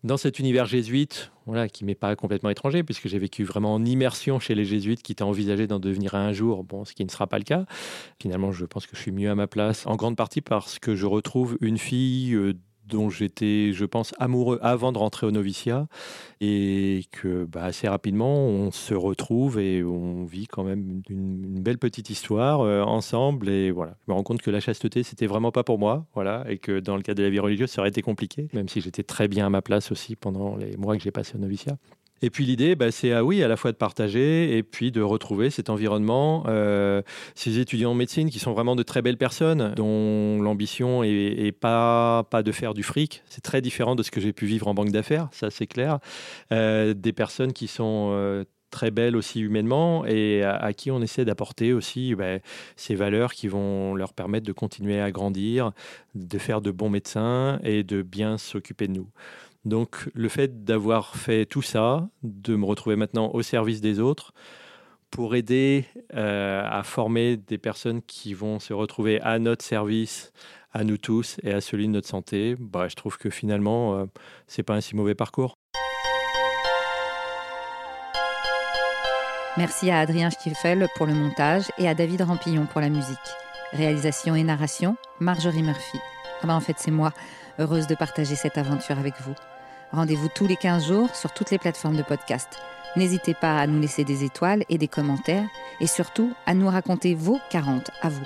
Dans 0.04 0.18
cet 0.18 0.38
univers 0.38 0.68
jésuite, 0.68 1.32
voilà, 1.48 1.68
qui 1.68 1.84
m'est 1.84 1.96
pas 1.96 2.16
complètement 2.16 2.52
étranger, 2.52 2.84
puisque 2.84 3.08
j'ai 3.08 3.18
vécu 3.18 3.44
vraiment 3.44 3.74
en 3.74 3.84
immersion 3.84 4.40
chez 4.40 4.54
les 4.54 4.64
jésuites, 4.64 5.02
qui 5.02 5.14
étaient 5.14 5.24
envisagé 5.24 5.66
d'en 5.66 5.80
devenir 5.80 6.14
un 6.14 6.32
jour, 6.32 6.64
bon, 6.64 6.86
ce 6.86 6.94
qui 6.94 7.04
ne 7.04 7.10
sera 7.10 7.26
pas 7.26 7.40
le 7.40 7.44
cas. 7.44 7.66
Finalement, 8.22 8.52
je 8.52 8.66
pense 8.66 8.86
que 8.86 8.96
je 8.96 9.02
suis 9.02 9.12
mieux 9.12 9.32
à 9.32 9.36
ma 9.36 9.48
place, 9.48 9.88
en 9.88 9.96
grande 9.96 10.16
partie 10.16 10.42
parce 10.42 10.78
que 10.78 10.96
je 10.96 11.08
retrouve 11.08 11.58
une 11.60 11.80
fille 11.80 12.36
euh, 12.36 12.54
dont 12.88 13.10
j'étais, 13.10 13.72
je 13.74 13.86
pense, 13.86 14.14
amoureux 14.20 14.60
avant 14.62 14.92
de 14.92 14.98
rentrer 14.98 15.26
au 15.26 15.32
noviciat 15.32 15.88
et 16.42 17.06
que 17.12 17.46
bah, 17.46 17.64
assez 17.64 17.88
rapidement 17.88 18.46
on 18.48 18.72
se 18.72 18.94
retrouve 18.94 19.60
et 19.60 19.84
on 19.84 20.26
vit 20.26 20.48
quand 20.48 20.64
même 20.64 21.02
une, 21.10 21.62
belle 21.62 21.78
petite 21.78 22.10
histoire 22.10 22.62
euh, 22.62 22.82
ensemble 22.84 23.50
et 23.50 23.72
voilà, 23.72 23.98
je 24.06 24.12
me 24.12 24.16
rends 24.16 24.24
compte 24.24 24.42
que 24.42 24.52
la 24.52 24.60
chasteté 24.60 25.04
c'était 25.04 25.28
vraiment 25.28 25.52
pas 25.52 25.64
pour 25.64 25.80
moi, 25.80 26.06
voilà, 26.14 26.46
et 26.50 26.58
que 26.58 26.80
dans 26.80 26.96
le 26.96 27.02
cas 27.02 27.14
de 27.14 27.24
la 27.24 27.30
vie 27.30 27.40
religieuse 27.40 27.72
ça 27.72 27.82
aurait 27.82 27.90
été 27.90 28.02
compliqué, 28.02 28.48
même 28.54 28.70
si 28.70 28.82
j'étais 28.82 29.04
très 29.04 29.28
bien 29.28 29.48
à 29.48 29.50
ma 29.50 29.62
place 29.62 29.92
aussi 29.92 30.16
pendant 30.16 30.56
les 30.56 30.78
mois 30.78 30.96
que 30.98 31.04
j'ai 31.04 31.12
passé 31.12 31.36
au 31.36 31.40
noviciat. 31.40 31.78
Et 32.22 32.30
puis 32.30 32.46
l'idée, 32.46 32.76
bah, 32.76 32.92
c'est 32.92 33.12
ah 33.12 33.24
oui, 33.24 33.44
à 33.44 33.48
la 33.48 33.58
fois 33.58 33.72
de 33.72 33.78
partager 33.78 34.58
et 34.58 34.64
puis 34.64 34.92
de 34.92 35.02
retrouver 35.02 35.50
cet 35.50 35.70
environnement, 35.70 36.44
euh, 36.48 37.02
ces 37.36 37.60
étudiants 37.60 37.92
en 37.92 37.96
médecine 37.96 38.30
qui 38.30 38.40
sont 38.40 38.54
vraiment 38.54 38.76
de 38.76 38.84
très 38.84 39.02
belles 39.02 39.18
personnes, 39.18 39.74
dont 39.76 40.42
l'ambition 40.42 41.04
est, 41.04 41.52
pas 41.52 42.24
pas 42.30 42.42
de 42.42 42.52
faire 42.52 42.74
du 42.74 42.84
fric. 42.84 43.22
C'est 43.30 43.42
très 43.42 43.62
différent 43.62 43.96
de 43.96 44.04
ce 44.04 44.12
que 44.12 44.22
j'ai 44.22 44.34
pu 44.34 44.46
vivre 44.46 44.68
en 44.68 44.74
banque 44.74 44.92
d'affaires, 44.92 45.28
ça 45.32 45.52
c'est 45.52 45.68
clair. 45.68 46.00
Euh, 46.52 46.94
des 46.94 47.14
personnes 47.14 47.54
qui 47.54 47.68
sont 47.68 48.10
euh, 48.14 48.46
très 48.72 48.92
belles 48.92 49.16
aussi 49.16 49.40
humainement 49.40 50.06
et 50.06 50.44
à, 50.44 50.74
qui 50.74 50.92
on 50.92 51.02
essaie 51.02 51.24
d'apporter 51.24 51.72
aussi 51.72 52.14
bah, 52.16 52.40
ces 52.76 52.96
valeurs 52.96 53.34
qui 53.34 53.48
vont 53.48 53.96
leur 53.96 54.14
permettre 54.14 54.46
de 54.46 54.52
continuer 54.52 55.00
à 55.00 55.12
grandir, 55.12 55.72
de 56.14 56.38
faire 56.38 56.60
de 56.60 56.72
bons 56.72 56.90
médecins 56.90 57.60
et 57.64 57.84
de 57.84 58.02
bien 58.02 58.38
s'occuper 58.38 58.88
de 58.88 58.94
nous. 58.94 59.08
Donc 59.66 60.10
le 60.14 60.30
fait 60.30 60.64
d'avoir 60.64 61.16
fait 61.16 61.46
tout 61.46 61.64
ça, 61.64 62.08
de 62.22 62.56
me 62.56 62.66
retrouver 62.66 62.96
maintenant 62.96 63.32
au 63.34 63.42
service 63.42 63.82
des 63.82 64.00
autres, 64.00 64.32
pour 65.10 65.36
aider 65.36 65.86
euh, 66.14 66.64
à 66.64 66.84
former 66.84 67.38
des 67.38 67.58
personnes 67.58 68.02
qui 68.02 68.34
vont 68.34 68.60
se 68.60 68.74
retrouver 68.74 69.20
à 69.22 69.40
notre 69.40 69.66
service, 69.66 70.32
à 70.72 70.84
nous 70.84 70.98
tous 70.98 71.38
et 71.42 71.52
à 71.52 71.62
celui 71.62 71.88
de 71.88 71.94
notre 71.94 72.08
santé, 72.08 72.56
bah, 72.60 72.88
je 72.90 72.96
trouve 72.96 73.18
que 73.18 73.30
finalement, 73.30 73.96
euh, 73.96 74.06
c'est 74.48 74.64
pas 74.64 74.76
un 74.76 74.82
si 74.82 74.96
mauvais 74.96 75.16
parcours. 75.16 75.56
Merci 79.58 79.90
à 79.90 80.00
Adrien 80.00 80.30
Stiefel 80.30 80.86
pour 80.96 81.06
le 81.06 81.14
montage 81.14 81.64
et 81.78 81.88
à 81.88 81.96
David 81.96 82.22
Rampillon 82.22 82.66
pour 82.66 82.82
la 82.82 82.90
musique. 82.90 83.18
Réalisation 83.72 84.36
et 84.36 84.44
narration, 84.44 84.98
Marjorie 85.22 85.64
Murphy. 85.64 85.98
Ah 86.42 86.48
ben, 86.48 86.56
en 86.56 86.60
fait, 86.60 86.76
c'est 86.78 86.92
moi, 86.92 87.14
heureuse 87.58 87.88
de 87.88 87.96
partager 87.96 88.36
cette 88.36 88.58
aventure 88.58 89.00
avec 89.00 89.14
vous. 89.22 89.34
Rendez-vous 89.92 90.30
tous 90.34 90.48
les 90.48 90.56
15 90.56 90.88
jours 90.88 91.16
sur 91.16 91.34
toutes 91.34 91.52
les 91.52 91.58
plateformes 91.58 91.96
de 91.96 92.04
podcast. 92.04 92.60
N'hésitez 92.96 93.34
pas 93.34 93.58
à 93.60 93.68
nous 93.68 93.80
laisser 93.80 94.04
des 94.04 94.24
étoiles 94.24 94.64
et 94.70 94.78
des 94.78 94.88
commentaires 94.88 95.48
et 95.80 95.88
surtout 95.88 96.34
à 96.46 96.54
nous 96.54 96.70
raconter 96.70 97.14
vos 97.14 97.40
40 97.50 97.92
à 98.02 98.10
vous. 98.10 98.26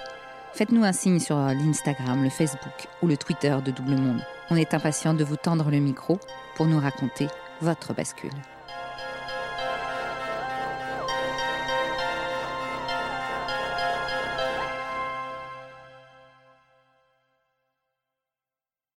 Faites-nous 0.53 0.83
un 0.83 0.93
signe 0.93 1.19
sur 1.19 1.37
l'Instagram, 1.37 2.23
le 2.23 2.29
Facebook 2.29 2.87
ou 3.01 3.07
le 3.07 3.17
Twitter 3.17 3.55
de 3.63 3.71
Double 3.71 3.95
Monde. 3.95 4.23
On 4.49 4.55
est 4.55 4.73
impatient 4.73 5.13
de 5.13 5.23
vous 5.23 5.37
tendre 5.37 5.69
le 5.69 5.79
micro 5.79 6.19
pour 6.55 6.65
nous 6.65 6.79
raconter 6.79 7.27
votre 7.61 7.93
bascule. 7.93 8.31